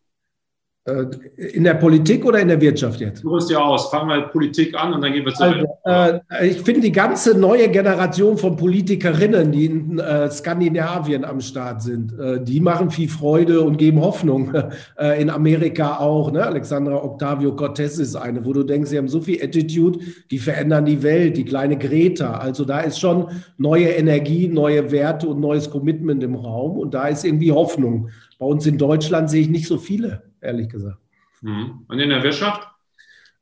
Äh, 0.89 1.05
in 1.37 1.63
der 1.63 1.75
Politik 1.75 2.25
oder 2.25 2.39
in 2.39 2.47
der 2.47 2.59
Wirtschaft 2.59 2.99
jetzt? 2.99 3.23
Du 3.23 3.31
bist 3.31 3.49
ja 3.49 3.59
aus. 3.59 3.89
Fangen 3.89 4.09
wir 4.09 4.21
Politik 4.27 4.75
an 4.75 4.93
und 4.93 5.01
dann 5.01 5.13
gehen 5.13 5.25
wir 5.25 5.33
zu. 5.33 5.43
Also, 5.43 6.19
äh, 6.29 6.47
ich 6.47 6.61
finde 6.61 6.81
die 6.81 6.91
ganze 6.91 7.37
neue 7.37 7.69
Generation 7.69 8.37
von 8.37 8.55
Politikerinnen, 8.55 9.51
die 9.51 9.65
in 9.65 9.99
äh, 9.99 10.29
Skandinavien 10.29 11.25
am 11.25 11.41
Start 11.41 11.81
sind, 11.81 12.17
äh, 12.19 12.43
die 12.43 12.59
machen 12.59 12.91
viel 12.91 13.09
Freude 13.09 13.61
und 13.61 13.77
geben 13.77 14.01
Hoffnung. 14.01 14.53
Äh, 14.97 15.21
in 15.21 15.29
Amerika 15.29 15.97
auch. 15.97 16.31
Ne? 16.31 16.45
Alexandra 16.45 17.03
Octavio 17.03 17.55
Cortez 17.55 17.97
ist 17.99 18.15
eine, 18.15 18.43
wo 18.45 18.53
du 18.53 18.63
denkst, 18.63 18.89
sie 18.89 18.97
haben 18.97 19.07
so 19.07 19.21
viel 19.21 19.41
Attitude, 19.41 19.99
die 20.29 20.39
verändern 20.39 20.85
die 20.85 21.03
Welt, 21.03 21.37
die 21.37 21.45
kleine 21.45 21.77
Greta. 21.77 22.33
Also 22.33 22.65
da 22.65 22.81
ist 22.81 22.99
schon 22.99 23.27
neue 23.57 23.89
Energie, 23.89 24.47
neue 24.47 24.91
Werte 24.91 25.27
und 25.27 25.39
neues 25.39 25.69
Commitment 25.69 26.23
im 26.23 26.35
Raum 26.35 26.77
und 26.77 26.93
da 26.93 27.07
ist 27.07 27.23
irgendwie 27.23 27.51
Hoffnung. 27.51 28.09
Bei 28.39 28.45
uns 28.45 28.65
in 28.65 28.77
Deutschland 28.77 29.29
sehe 29.29 29.41
ich 29.41 29.49
nicht 29.49 29.67
so 29.67 29.77
viele 29.77 30.28
ehrlich 30.41 30.69
gesagt. 30.69 30.97
Mhm. 31.41 31.85
Und 31.87 31.99
in 31.99 32.09
der 32.09 32.23
Wirtschaft? 32.23 32.67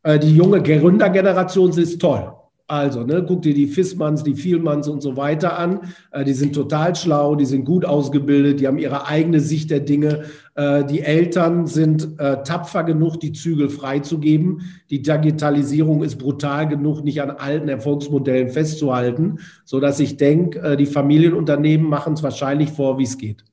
Äh, 0.03 0.19
die 0.19 0.35
junge 0.35 0.61
Gründergeneration 0.61 1.71
ist 1.71 1.99
toll. 1.99 2.33
Also, 2.69 3.03
ne, 3.03 3.23
guck 3.25 3.43
dir 3.43 3.53
die 3.53 3.67
Fissmanns, 3.67 4.23
die 4.23 4.35
Vielmanns 4.35 4.89
und 4.89 5.01
so 5.01 5.15
weiter 5.15 5.57
an. 5.57 5.93
Äh, 6.11 6.25
die 6.25 6.33
sind 6.33 6.53
total 6.53 6.93
schlau, 6.97 7.35
die 7.35 7.45
sind 7.45 7.63
gut 7.63 7.85
ausgebildet, 7.85 8.59
die 8.59 8.67
haben 8.67 8.77
ihre 8.77 9.07
eigene 9.07 9.39
Sicht 9.39 9.71
der 9.71 9.79
Dinge. 9.79 10.25
Äh, 10.55 10.83
die 10.83 10.99
Eltern 10.99 11.65
sind 11.65 12.19
äh, 12.19 12.43
tapfer 12.43 12.83
genug, 12.83 13.21
die 13.21 13.31
Zügel 13.31 13.69
freizugeben. 13.69 14.63
Die 14.89 15.01
Digitalisierung 15.01 16.03
ist 16.03 16.17
brutal 16.17 16.67
genug, 16.67 17.05
nicht 17.05 17.21
an 17.21 17.31
alten 17.31 17.69
Erfolgsmodellen 17.69 18.49
festzuhalten, 18.49 19.39
sodass 19.63 20.01
ich 20.01 20.17
denke, 20.17 20.75
die 20.75 20.87
Familienunternehmen 20.87 21.87
machen 21.87 22.13
es 22.13 22.23
wahrscheinlich 22.23 22.71
vor, 22.71 22.99
wie 22.99 23.03
es 23.03 23.17
geht. 23.17 23.45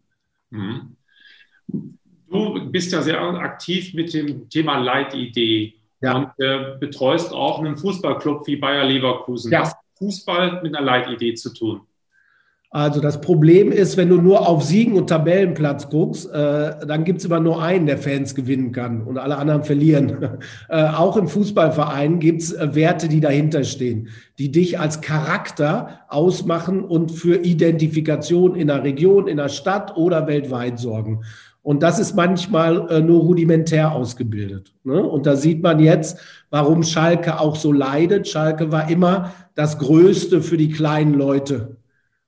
Mhm. 0.51 0.97
Du 2.35 2.69
bist 2.69 2.93
ja 2.93 3.01
sehr 3.01 3.21
aktiv 3.21 3.95
mit 3.95 4.13
dem 4.13 4.49
Thema 4.49 4.79
Leitidee 4.79 5.75
ja. 6.01 6.17
und 6.17 6.45
äh, 6.45 6.77
betreust 6.81 7.33
auch 7.33 7.61
einen 7.61 7.77
Fußballclub 7.77 8.45
wie 8.49 8.57
Bayer 8.57 8.85
Leverkusen. 8.85 9.53
Ja. 9.53 9.61
Was 9.61 9.71
hat 9.71 9.79
Fußball 9.99 10.61
mit 10.61 10.75
einer 10.75 10.85
Leitidee 10.85 11.35
zu 11.35 11.55
tun? 11.55 11.83
Also 12.75 13.01
das 13.01 13.21
Problem 13.21 13.71
ist, 13.71 13.97
wenn 13.97 14.09
du 14.09 14.21
nur 14.21 14.49
auf 14.49 14.65
Siegen 14.65 14.95
und 14.95 15.07
Tabellenplatz 15.07 15.91
guckst, 15.91 16.29
äh, 16.33 16.85
dann 16.85 17.05
gibt 17.05 17.21
es 17.21 17.25
immer 17.25 17.39
nur 17.39 17.63
einen, 17.63 17.87
der 17.87 17.99
Fans 17.99 18.35
gewinnen 18.35 18.73
kann 18.73 19.03
und 19.03 19.17
alle 19.17 19.37
anderen 19.37 19.63
verlieren. 19.63 20.41
äh, 20.69 20.83
auch 20.83 21.17
im 21.17 21.29
Fußballverein 21.29 22.19
gibt 22.19 22.43
es 22.43 22.53
äh, 22.53 22.75
Werte, 22.75 23.07
die 23.07 23.21
dahinter 23.21 23.63
stehen, 23.63 24.09
die 24.41 24.51
dich 24.51 24.81
als 24.81 25.01
Charakter 25.03 26.01
ausmachen 26.09 26.83
und 26.83 27.13
für 27.13 27.45
Identifikation 27.45 28.57
in 28.57 28.67
der 28.67 28.83
Region, 28.83 29.29
in 29.29 29.37
der 29.37 29.51
Stadt 29.51 29.97
oder 29.97 30.27
weltweit 30.27 30.81
sorgen. 30.81 31.21
Und 31.63 31.85
das 31.85 32.01
ist 32.01 32.17
manchmal 32.17 32.91
äh, 32.91 33.01
nur 33.01 33.21
rudimentär 33.21 33.93
ausgebildet. 33.93 34.75
Ne? 34.83 35.01
Und 35.01 35.27
da 35.27 35.37
sieht 35.37 35.63
man 35.63 35.79
jetzt, 35.79 36.19
warum 36.51 36.83
Schalke 36.83 37.39
auch 37.39 37.55
so 37.55 37.71
leidet. 37.71 38.27
Schalke 38.27 38.73
war 38.73 38.91
immer 38.91 39.33
das 39.55 39.79
Größte 39.79 40.43
für 40.43 40.57
die 40.57 40.71
kleinen 40.71 41.15
Leute. 41.15 41.77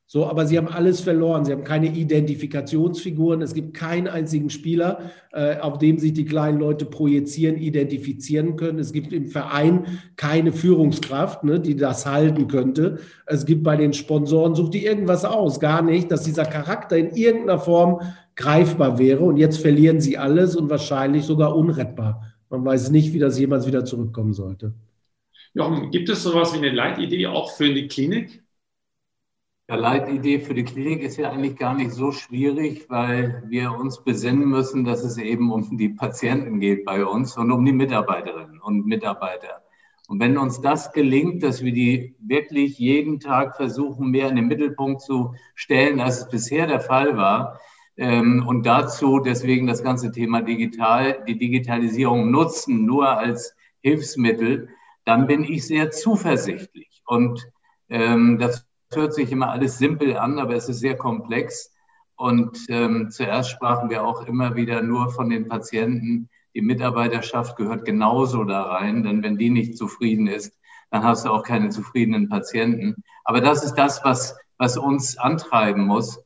So, 0.09 0.25
aber 0.27 0.47
sie 0.47 0.57
haben 0.57 0.69
alles 0.69 1.01
verloren. 1.01 1.45
Sie 1.45 1.51
haben 1.51 1.65
keine 1.65 1.89
Identifikationsfiguren. 1.89 3.43
Es 3.43 3.55
gibt 3.55 3.75
keinen 3.75 4.07
einzigen 4.07 4.51
Spieler, 4.51 5.11
äh, 5.33 5.59
auf 5.59 5.79
dem 5.79 5.99
sich 5.99 6.13
die 6.13 6.25
kleinen 6.25 6.61
Leute 6.61 6.85
projizieren, 6.85 7.57
identifizieren 7.57 8.55
können. 8.55 8.79
Es 8.79 8.93
gibt 8.93 9.13
im 9.13 9.27
Verein 9.27 9.99
keine 10.15 10.53
Führungskraft, 10.53 11.43
ne, 11.43 11.59
die 11.59 11.75
das 11.75 12.07
halten 12.07 12.47
könnte. 12.47 13.01
Es 13.27 13.47
gibt 13.47 13.65
bei 13.65 13.77
den 13.77 13.93
Sponsoren, 13.93 14.55
sucht 14.55 14.75
die 14.75 14.87
irgendwas 14.87 15.25
aus, 15.25 15.59
gar 15.59 15.83
nicht, 15.83 16.13
dass 16.13 16.23
dieser 16.23 16.45
Charakter 16.45 16.97
in 16.97 17.11
irgendeiner 17.11 17.59
Form 17.59 18.01
greifbar 18.37 19.01
wäre. 19.01 19.25
Und 19.25 19.39
jetzt 19.39 19.59
verlieren 19.59 20.01
sie 20.01 20.19
alles 20.19 20.55
und 20.55 20.71
wahrscheinlich 20.71 21.25
sogar 21.25 21.57
unrettbar. 21.57 22.23
Man 22.49 22.65
weiß 22.65 22.91
nicht, 22.91 23.13
wie 23.13 23.19
das 23.19 23.41
jemals 23.41 23.67
wieder 23.67 23.85
zurückkommen 23.85 24.35
sollte. 24.35 24.73
Jochen, 25.53 25.91
gibt 25.91 26.09
es 26.11 26.23
sowas 26.23 26.53
wie 26.53 26.59
eine 26.59 26.71
Leitidee 26.71 27.27
auch 27.27 27.51
für 27.51 27.75
die 27.75 27.89
Klinik? 27.89 28.46
Ja, 29.69 29.75
Leitidee 29.75 30.39
für 30.39 30.55
die 30.55 30.63
Klinik 30.63 31.03
ist 31.03 31.17
ja 31.17 31.33
eigentlich 31.33 31.57
gar 31.57 31.75
nicht 31.75 31.91
so 31.91 32.13
schwierig, 32.13 32.89
weil 32.89 33.43
wir 33.49 33.73
uns 33.73 34.05
besinnen 34.05 34.49
müssen, 34.49 34.85
dass 34.85 35.03
es 35.03 35.19
eben 35.19 35.51
um 35.51 35.77
die 35.77 35.89
Patienten 35.89 36.61
geht 36.61 36.85
bei 36.85 37.05
uns 37.05 37.37
und 37.37 37.51
um 37.51 37.65
die 37.65 37.73
Mitarbeiterinnen 37.73 38.61
und 38.61 38.87
Mitarbeiter. 38.87 39.65
Und 40.07 40.21
wenn 40.21 40.39
uns 40.39 40.61
das 40.61 40.93
gelingt, 40.93 41.43
dass 41.43 41.65
wir 41.65 41.73
die 41.73 42.15
wirklich 42.21 42.79
jeden 42.79 43.19
Tag 43.19 43.57
versuchen, 43.57 44.13
mehr 44.13 44.29
in 44.29 44.37
den 44.37 44.47
Mittelpunkt 44.47 45.03
zu 45.03 45.35
stellen, 45.57 45.99
als 45.99 46.21
es 46.21 46.29
bisher 46.29 46.69
der 46.69 46.81
Fall 46.81 47.17
war, 47.17 47.61
ähm, 47.97 48.45
und 48.47 48.67
dazu 48.67 49.19
deswegen 49.19 49.67
das 49.67 49.83
ganze 49.83 50.13
Thema 50.13 50.43
digital, 50.43 51.25
die 51.27 51.39
Digitalisierung 51.39 52.31
nutzen, 52.31 52.85
nur 52.85 53.09
als 53.19 53.57
Hilfsmittel, 53.81 54.69
dann 55.05 55.27
bin 55.27 55.43
ich 55.43 55.67
sehr 55.67 55.91
zuversichtlich. 55.91 57.03
Und 57.05 57.51
ähm, 57.89 58.39
das 58.39 58.66
hört 58.93 59.15
sich 59.15 59.33
immer 59.33 59.51
alles 59.51 59.79
simpel 59.79 60.17
an, 60.17 60.39
aber 60.39 60.55
es 60.55 60.69
ist 60.69 60.81
sehr 60.81 60.97
komplex. 60.97 61.73
Und 62.17 62.59
ähm, 62.69 63.11
zuerst 63.11 63.51
sprachen 63.51 63.91
wir 63.91 64.05
auch 64.05 64.27
immer 64.27 64.57
wieder 64.57 64.83
nur 64.83 65.11
von 65.11 65.29
den 65.29 65.49
Patienten. 65.49 66.31
Die 66.55 66.63
Mitarbeiterschaft 66.63 67.57
gehört 67.57 67.85
genauso 67.85 68.45
da 68.45 68.63
rein, 68.63 69.03
denn 69.03 69.23
wenn 69.23 69.37
die 69.37 69.51
nicht 69.51 69.77
zufrieden 69.77 70.27
ist, 70.27 70.57
dann 70.91 71.05
hast 71.05 71.27
du 71.27 71.31
auch 71.31 71.43
keine 71.43 71.69
zufriedenen 71.69 72.29
Patienten. 72.29 73.03
Aber 73.25 73.41
das 73.41 73.65
ist 73.65 73.75
das, 73.75 74.03
was, 74.05 74.37
was 74.57 74.79
uns 74.79 75.19
antreiben 75.19 75.85
muss. 75.85 76.23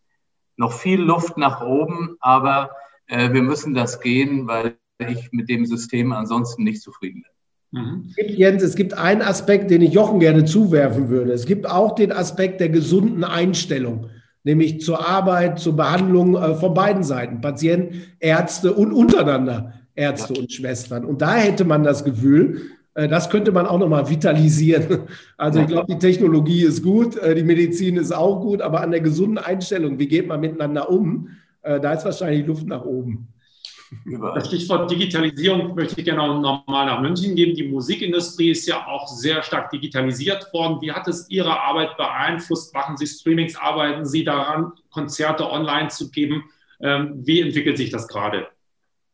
Noch 0.57 0.73
viel 0.73 1.01
Luft 1.01 1.37
nach 1.39 1.63
oben, 1.63 2.17
aber 2.21 2.71
äh, 3.07 3.33
wir 3.33 3.43
müssen 3.43 3.75
das 3.75 4.01
gehen, 4.01 4.47
weil 4.47 4.79
ich 4.99 5.33
mit 5.33 5.49
dem 5.49 5.67
System 5.67 6.13
ansonsten 6.13 6.63
nicht 6.63 6.83
zufrieden 6.83 7.23
bin. 7.23 7.40
Mhm. 7.73 8.07
Es 8.09 8.17
gibt, 8.17 8.31
Jens, 8.31 8.63
es 8.63 8.75
gibt 8.75 8.95
einen 8.95 9.23
Aspekt, 9.23 9.71
den 9.71 9.83
ich 9.83 9.93
Jochen 9.93 10.21
gerne 10.21 10.45
zuwerfen 10.45 11.09
würde. 11.09 11.33
Es 11.33 11.47
gibt 11.47 11.69
auch 11.69 11.95
den 11.95 12.13
Aspekt 12.13 12.61
der 12.61 12.69
gesunden 12.69 13.25
Einstellung, 13.25 14.07
nämlich 14.43 14.81
zur 14.81 15.07
Arbeit, 15.09 15.59
zur 15.59 15.77
Behandlung 15.77 16.37
äh, 16.37 16.55
von 16.55 16.75
beiden 16.75 17.05
Seiten, 17.05 17.41
Patienten, 17.41 18.03
Ärzte 18.19 18.73
und 18.73 18.93
untereinander 18.93 19.75
Ärzte 19.95 20.35
ja. 20.35 20.41
und 20.41 20.53
Schwestern. 20.53 21.05
Und 21.05 21.23
da 21.23 21.37
hätte 21.37 21.65
man 21.65 21.85
das 21.85 22.05
Gefühl, 22.05 22.63
äh, 22.95 23.07
das 23.07 23.31
könnte 23.31 23.53
man 23.53 23.67
auch 23.67 23.79
nochmal 23.79 24.09
vitalisieren. 24.09 25.03
Also 25.37 25.61
ich 25.61 25.69
glaube, 25.69 25.91
die 25.91 25.99
Technologie 25.99 26.65
ist 26.65 26.83
gut, 26.83 27.17
äh, 27.17 27.35
die 27.35 27.45
Medizin 27.45 27.97
ist 27.97 28.13
auch 28.13 28.41
gut, 28.41 28.61
aber 28.61 28.83
an 28.83 28.91
der 28.91 29.01
gesunden 29.01 29.39
Einstellung, 29.39 29.99
wie 29.99 30.09
geht 30.09 30.27
man 30.27 30.41
miteinander 30.41 30.91
um, 30.91 31.29
da 31.63 31.93
ist 31.93 32.07
wahrscheinlich 32.07 32.47
Luft 32.47 32.67
nach 32.67 32.87
oben. 32.87 33.29
Das 34.35 34.47
Stichwort 34.47 34.91
Digitalisierung 34.91 35.75
möchte 35.75 35.99
ich 35.99 36.05
gerne 36.05 36.41
nochmal 36.41 36.87
nach 36.87 37.01
München 37.01 37.35
geben. 37.35 37.57
Die 37.57 37.69
Musikindustrie 37.69 38.51
ist 38.51 38.67
ja 38.67 38.87
auch 38.87 39.09
sehr 39.09 39.43
stark 39.43 39.71
digitalisiert 39.71 40.53
worden. 40.53 40.81
Wie 40.81 40.93
hat 40.93 41.09
es 41.09 41.29
Ihre 41.29 41.61
Arbeit 41.61 41.97
beeinflusst? 41.97 42.73
Machen 42.73 42.97
Sie 42.97 43.07
Streamings? 43.07 43.57
Arbeiten 43.57 44.07
Sie 44.07 44.25
daran, 44.25 44.73
Konzerte 44.91 45.51
online 45.51 45.89
zu 45.89 46.11
geben? 46.11 46.45
Ähm, 46.81 47.21
wie 47.25 47.41
entwickelt 47.41 47.79
sich 47.79 47.91
das 47.91 48.07
gerade? 48.07 48.49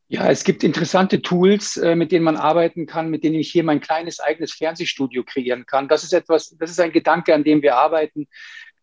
Ja, 0.09 0.31
es 0.31 0.45
gibt 0.45 0.63
interessante 0.63 1.21
Tools, 1.21 1.79
äh, 1.79 1.97
mit 1.97 2.13
denen 2.13 2.25
man 2.25 2.37
arbeiten 2.37 2.87
kann, 2.87 3.11
mit 3.11 3.25
denen 3.25 3.35
ich 3.37 3.51
hier 3.51 3.65
mein 3.65 3.81
kleines 3.81 4.21
eigenes 4.21 4.53
Fernsehstudio 4.53 5.25
kreieren 5.25 5.67
kann. 5.67 5.89
Das 5.89 6.05
ist 6.05 6.13
etwas, 6.13 6.55
das 6.59 6.71
ist 6.71 6.79
ein 6.79 6.93
Gedanke, 6.93 7.35
an 7.35 7.43
dem 7.43 7.61
wir 7.63 7.77
arbeiten. 7.77 8.29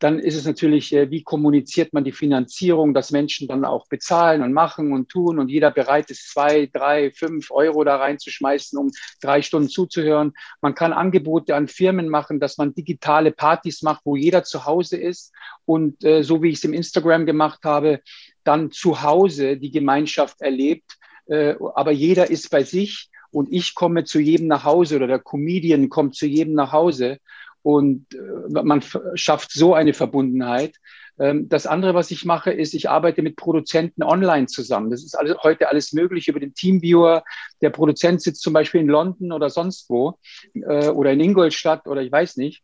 Dann 0.04 0.20
ist 0.20 0.36
es 0.36 0.44
natürlich, 0.44 0.92
äh, 0.92 1.10
wie 1.12 1.24
kommuniziert 1.24 1.94
man 1.94 2.04
die 2.04 2.12
Finanzierung, 2.12 2.94
dass 2.94 3.12
Menschen 3.12 3.48
dann 3.48 3.64
auch 3.64 3.88
bezahlen 3.88 4.42
und 4.42 4.52
machen 4.52 4.92
und 4.92 5.08
tun 5.08 5.40
und 5.40 5.48
jeder 5.48 5.72
bereit 5.72 6.12
ist, 6.12 6.30
zwei, 6.30 6.70
drei, 6.74 7.12
fünf 7.12 7.52
Euro 7.52 7.86
da 7.86 7.96
reinzuschmeißen, 7.96 8.78
um 8.78 8.92
drei 9.22 9.42
Stunden 9.42 9.70
zuzuhören. 9.70 10.34
Man 10.60 10.76
kann 10.76 10.92
Angebote 10.92 11.56
an 11.56 11.70
Firmen 11.70 12.10
machen, 12.10 12.42
dass 12.42 12.58
man 12.58 12.74
digitale 12.74 13.32
Partys 13.32 13.82
macht, 13.82 14.02
wo 14.04 14.18
jeder 14.18 14.44
zu 14.44 14.66
Hause 14.66 14.98
ist 14.98 15.32
und 15.64 16.04
äh, 16.04 16.22
so 16.22 16.44
wie 16.44 16.50
ich 16.50 16.56
es 16.56 16.66
im 16.66 16.74
Instagram 16.74 17.26
gemacht 17.26 17.62
habe, 17.64 18.02
dann 18.44 18.72
zu 18.72 19.04
Hause 19.04 19.56
die 19.56 19.72
Gemeinschaft 19.72 20.42
erlebt. 20.42 20.98
Äh, 21.28 21.56
aber 21.76 21.92
jeder 21.92 22.30
ist 22.30 22.50
bei 22.50 22.64
sich 22.66 23.10
und 23.32 23.54
ich 23.54 23.74
komme 23.74 24.04
zu 24.04 24.20
jedem 24.20 24.48
nach 24.48 24.66
Hause 24.66 24.98
oder 24.98 25.08
der 25.08 25.20
Comedian 25.20 25.88
kommt 25.88 26.16
zu 26.16 26.26
jedem 26.26 26.56
nach 26.56 26.74
Hause 26.74 27.20
und 27.64 28.06
äh, 28.14 28.64
man 28.64 28.84
schafft 29.16 29.52
so 29.52 29.74
eine 29.74 29.94
Verbundenheit. 29.94 30.76
Ähm, 31.18 31.48
das 31.50 31.66
andere, 31.66 31.94
was 31.94 32.12
ich 32.12 32.26
mache, 32.26 32.52
ist, 32.52 32.74
ich 32.74 32.90
arbeite 32.90 33.22
mit 33.22 33.36
Produzenten 33.36 34.04
online 34.04 34.48
zusammen. 34.48 34.92
Das 34.92 35.04
ist 35.04 35.16
alles, 35.16 35.38
heute 35.44 35.70
alles 35.70 35.94
möglich 35.94 36.28
über 36.28 36.40
den 36.40 36.54
Teamviewer. 36.54 37.24
Der 37.62 37.70
Produzent 37.70 38.22
sitzt 38.22 38.42
zum 38.42 38.54
Beispiel 38.54 38.82
in 38.82 38.88
London 38.88 39.32
oder 39.32 39.50
sonst 39.50 39.90
wo 39.90 40.20
äh, 40.54 40.90
oder 40.90 41.12
in 41.12 41.20
Ingolstadt 41.20 41.88
oder 41.88 42.02
ich 42.02 42.12
weiß 42.12 42.38
nicht. 42.38 42.64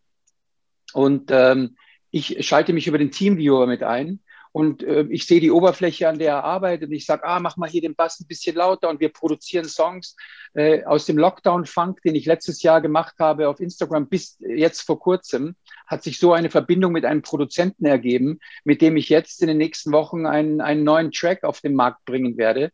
Und 0.93 1.29
ähm, 1.31 1.77
ich 2.11 2.45
schalte 2.45 2.73
mich 2.73 2.87
über 2.87 2.97
den 2.97 3.11
Teamviewer 3.11 3.67
mit 3.67 3.83
ein 3.83 4.19
und 4.51 4.83
äh, 4.83 5.05
ich 5.09 5.27
sehe 5.27 5.39
die 5.39 5.51
Oberfläche, 5.51 6.09
an 6.09 6.17
der 6.17 6.29
er 6.29 6.43
arbeitet 6.43 6.89
und 6.89 6.95
ich 6.95 7.05
sage, 7.05 7.23
ah, 7.23 7.39
mach 7.39 7.57
mal 7.57 7.69
hier 7.69 7.81
den 7.81 7.95
Bass 7.95 8.19
ein 8.19 8.27
bisschen 8.27 8.55
lauter 8.55 8.89
und 8.89 8.99
wir 8.99 9.09
produzieren 9.09 9.65
Songs 9.65 10.15
äh, 10.55 10.83
aus 10.85 11.05
dem 11.05 11.17
Lockdown-Funk, 11.17 12.01
den 12.01 12.15
ich 12.15 12.25
letztes 12.25 12.63
Jahr 12.63 12.81
gemacht 12.81 13.15
habe 13.19 13.47
auf 13.47 13.59
Instagram 13.59 14.07
bis 14.07 14.37
jetzt 14.39 14.81
vor 14.81 14.99
kurzem, 14.99 15.55
hat 15.85 16.03
sich 16.03 16.17
so 16.17 16.33
eine 16.33 16.49
Verbindung 16.49 16.93
mit 16.93 17.05
einem 17.05 17.21
Produzenten 17.21 17.85
ergeben, 17.85 18.39
mit 18.63 18.81
dem 18.81 18.97
ich 18.97 19.09
jetzt 19.09 19.41
in 19.41 19.47
den 19.47 19.57
nächsten 19.57 19.91
Wochen 19.91 20.25
einen, 20.25 20.61
einen 20.61 20.83
neuen 20.83 21.11
Track 21.11 21.43
auf 21.43 21.61
den 21.61 21.75
Markt 21.75 22.05
bringen 22.05 22.37
werde. 22.37 22.71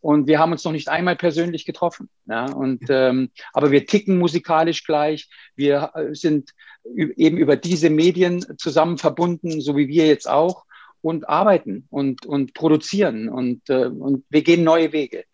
Und 0.00 0.28
wir 0.28 0.38
haben 0.38 0.52
uns 0.52 0.64
noch 0.64 0.72
nicht 0.72 0.88
einmal 0.88 1.16
persönlich 1.16 1.66
getroffen. 1.66 2.08
Ja? 2.26 2.46
Und, 2.46 2.84
ähm, 2.88 3.30
aber 3.52 3.70
wir 3.70 3.84
ticken 3.84 4.16
musikalisch 4.16 4.84
gleich. 4.84 5.28
Wir 5.56 5.90
äh, 5.94 6.14
sind 6.14 6.54
eben 6.94 7.36
über 7.36 7.56
diese 7.56 7.90
Medien 7.90 8.44
zusammen 8.56 8.96
verbunden, 8.96 9.60
so 9.60 9.76
wie 9.76 9.88
wir 9.88 10.06
jetzt 10.06 10.28
auch 10.28 10.64
und 11.02 11.28
arbeiten 11.28 11.86
und, 11.90 12.26
und 12.26 12.54
produzieren 12.54 13.28
und, 13.28 13.68
äh, 13.68 13.86
und 13.86 14.24
wir 14.28 14.42
gehen 14.42 14.64
neue 14.64 14.92
Wege. 14.92 15.24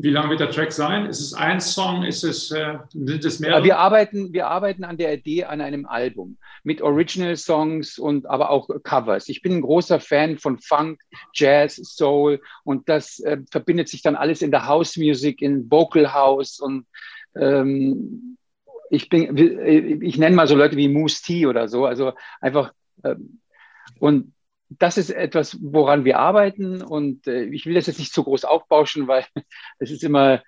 Wie 0.00 0.10
lange 0.10 0.30
wird 0.30 0.40
der 0.40 0.50
Track 0.50 0.70
sein? 0.70 1.06
Ist 1.06 1.20
es 1.20 1.34
ein 1.34 1.60
Song? 1.60 2.04
Ist 2.04 2.22
es, 2.22 2.52
äh, 2.52 2.78
sind 2.92 3.24
es 3.24 3.40
mehrere? 3.40 3.64
Wir 3.64 3.78
arbeiten, 3.78 4.32
wir 4.32 4.46
arbeiten 4.46 4.84
an 4.84 4.96
der 4.96 5.12
Idee 5.14 5.44
an 5.44 5.60
einem 5.60 5.86
Album 5.86 6.38
mit 6.62 6.82
Original-Songs 6.82 7.98
und 7.98 8.26
aber 8.26 8.50
auch 8.50 8.68
Covers. 8.84 9.28
Ich 9.28 9.42
bin 9.42 9.54
ein 9.54 9.62
großer 9.62 9.98
Fan 9.98 10.38
von 10.38 10.58
Funk, 10.60 11.00
Jazz, 11.34 11.76
Soul 11.76 12.40
und 12.62 12.88
das 12.88 13.18
äh, 13.20 13.38
verbindet 13.50 13.88
sich 13.88 14.02
dann 14.02 14.14
alles 14.14 14.40
in 14.40 14.52
der 14.52 14.66
House 14.66 14.96
Music, 14.96 15.42
in 15.42 15.68
Vocal 15.68 16.12
House 16.12 16.60
und 16.60 16.86
ähm, 17.34 18.36
ich 18.90 19.08
bin, 19.08 19.36
ich 20.02 20.16
nenne 20.16 20.36
mal 20.36 20.46
so 20.46 20.54
Leute 20.54 20.76
wie 20.76 20.88
Moose 20.88 21.22
T 21.22 21.46
oder 21.46 21.68
so, 21.68 21.86
also 21.86 22.12
einfach 22.40 22.72
ähm, 23.04 23.40
und 23.98 24.32
das 24.70 24.98
ist 24.98 25.10
etwas, 25.10 25.58
woran 25.60 26.04
wir 26.04 26.18
arbeiten. 26.18 26.82
Und 26.82 27.26
äh, 27.26 27.44
ich 27.44 27.66
will 27.66 27.74
das 27.74 27.86
jetzt 27.86 27.98
nicht 27.98 28.12
zu 28.12 28.24
groß 28.24 28.44
aufbauschen, 28.44 29.08
weil 29.08 29.24
es 29.78 29.90
ist 29.90 30.04
immer, 30.04 30.42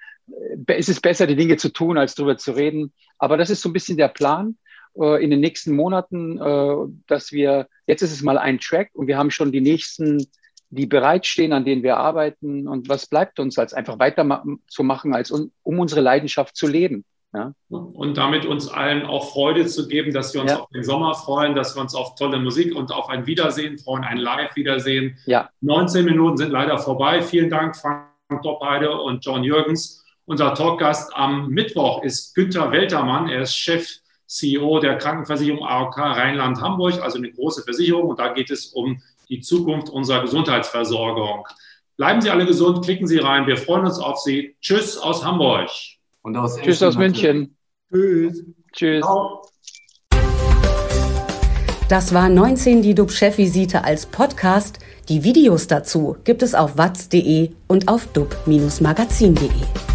äh, 0.67 0.75
es 0.75 0.89
ist 0.89 1.01
besser, 1.01 1.27
die 1.27 1.37
Dinge 1.37 1.57
zu 1.57 1.73
tun, 1.73 1.99
als 1.99 2.15
darüber 2.15 2.37
zu 2.37 2.53
reden. 2.53 2.93
Aber 3.19 3.37
das 3.37 3.51
ist 3.51 3.63
so 3.63 3.69
ein 3.69 3.73
bisschen 3.73 3.97
der 3.97 4.09
Plan 4.09 4.57
äh, 4.99 5.23
in 5.23 5.31
den 5.31 5.41
nächsten 5.41 5.75
Monaten, 5.75 6.39
äh, 6.39 6.77
dass 7.07 7.33
wir, 7.33 7.69
jetzt 7.87 8.03
ist 8.03 8.13
es 8.13 8.23
mal 8.23 8.39
ein 8.39 8.59
Track 8.59 8.91
und 8.93 9.07
wir 9.07 9.17
haben 9.17 9.31
schon 9.31 9.53
die 9.53 9.61
nächsten, 9.61 10.27
die 10.71 10.87
bereitstehen, 10.87 11.53
an 11.53 11.65
denen 11.65 11.83
wir 11.83 11.97
arbeiten. 11.97 12.69
Und 12.69 12.89
was 12.89 13.07
bleibt 13.07 13.41
uns, 13.41 13.59
als 13.59 13.75
einfach 13.75 13.99
weiterzumachen, 13.99 15.15
als 15.15 15.31
um, 15.31 15.51
um 15.63 15.79
unsere 15.79 16.01
Leidenschaft 16.01 16.57
zu 16.57 16.67
leben? 16.67 17.05
Ja. 17.33 17.53
Und 17.69 18.17
damit 18.17 18.45
uns 18.45 18.69
allen 18.69 19.07
auch 19.07 19.31
Freude 19.33 19.67
zu 19.67 19.87
geben, 19.87 20.13
dass 20.13 20.35
wir 20.35 20.41
uns 20.41 20.51
ja. 20.51 20.59
auf 20.59 20.69
den 20.71 20.83
Sommer 20.83 21.15
freuen, 21.15 21.55
dass 21.55 21.77
wir 21.77 21.81
uns 21.81 21.95
auf 21.95 22.17
tolle 22.17 22.41
Musik 22.41 22.75
und 22.75 22.93
auf 22.93 23.09
ein 23.09 23.27
Wiedersehen 23.27 23.79
freuen, 23.79 24.03
ein 24.03 24.19
Live-Wiedersehen. 24.19 25.17
Ja. 25.27 25.49
19 25.61 26.05
Minuten 26.05 26.37
sind 26.37 26.51
leider 26.51 26.79
vorbei. 26.79 27.23
Vielen 27.23 27.49
Dank, 27.49 27.77
Frank 27.77 28.09
Doppheide 28.43 28.91
und 29.01 29.25
John 29.25 29.45
Jürgens. 29.45 30.05
Unser 30.25 30.55
Talkgast 30.55 31.15
am 31.15 31.49
Mittwoch 31.49 32.03
ist 32.03 32.35
Günther 32.35 32.73
Weltermann. 32.73 33.29
Er 33.29 33.43
ist 33.43 33.57
Chef 33.57 33.89
CEO 34.27 34.81
der 34.81 34.99
Krankenversicherung 34.99 35.65
AOK 35.65 35.99
Rheinland-Hamburg, 35.99 37.01
also 37.03 37.19
eine 37.19 37.31
große 37.31 37.63
Versicherung. 37.63 38.09
Und 38.11 38.19
da 38.19 38.33
geht 38.33 38.51
es 38.51 38.67
um 38.67 39.03
die 39.29 39.41
Zukunft 39.41 39.89
unserer 39.89 40.23
Gesundheitsversorgung. 40.23 41.47
Bleiben 41.97 42.21
Sie 42.21 42.31
alle 42.31 42.47
gesund, 42.47 42.85
klicken 42.85 43.07
Sie 43.07 43.19
rein. 43.19 43.47
Wir 43.47 43.57
freuen 43.57 43.85
uns 43.85 43.99
auf 43.99 44.19
Sie. 44.19 44.57
Tschüss 44.61 44.99
aus 44.99 45.25
Hamburg. 45.25 45.69
Und 46.31 46.37
aus 46.37 46.59
Tschüss 46.59 46.81
aus 46.81 46.97
München. 46.97 47.57
Tschüss. 47.93 48.45
Tschüss. 48.73 49.05
Das 51.89 52.15
war 52.15 52.29
19 52.29 52.83
die 52.83 52.95
DUB-Chefvisite 52.95 53.83
als 53.83 54.07
Podcast. 54.07 54.79
Die 55.09 55.25
Videos 55.25 55.67
dazu 55.67 56.17
gibt 56.23 56.45
es 56.45 56.55
auf 56.55 56.79
watz.de 56.79 57.51
und 57.67 57.89
auf 57.89 58.07
dub-magazin.de. 58.13 59.90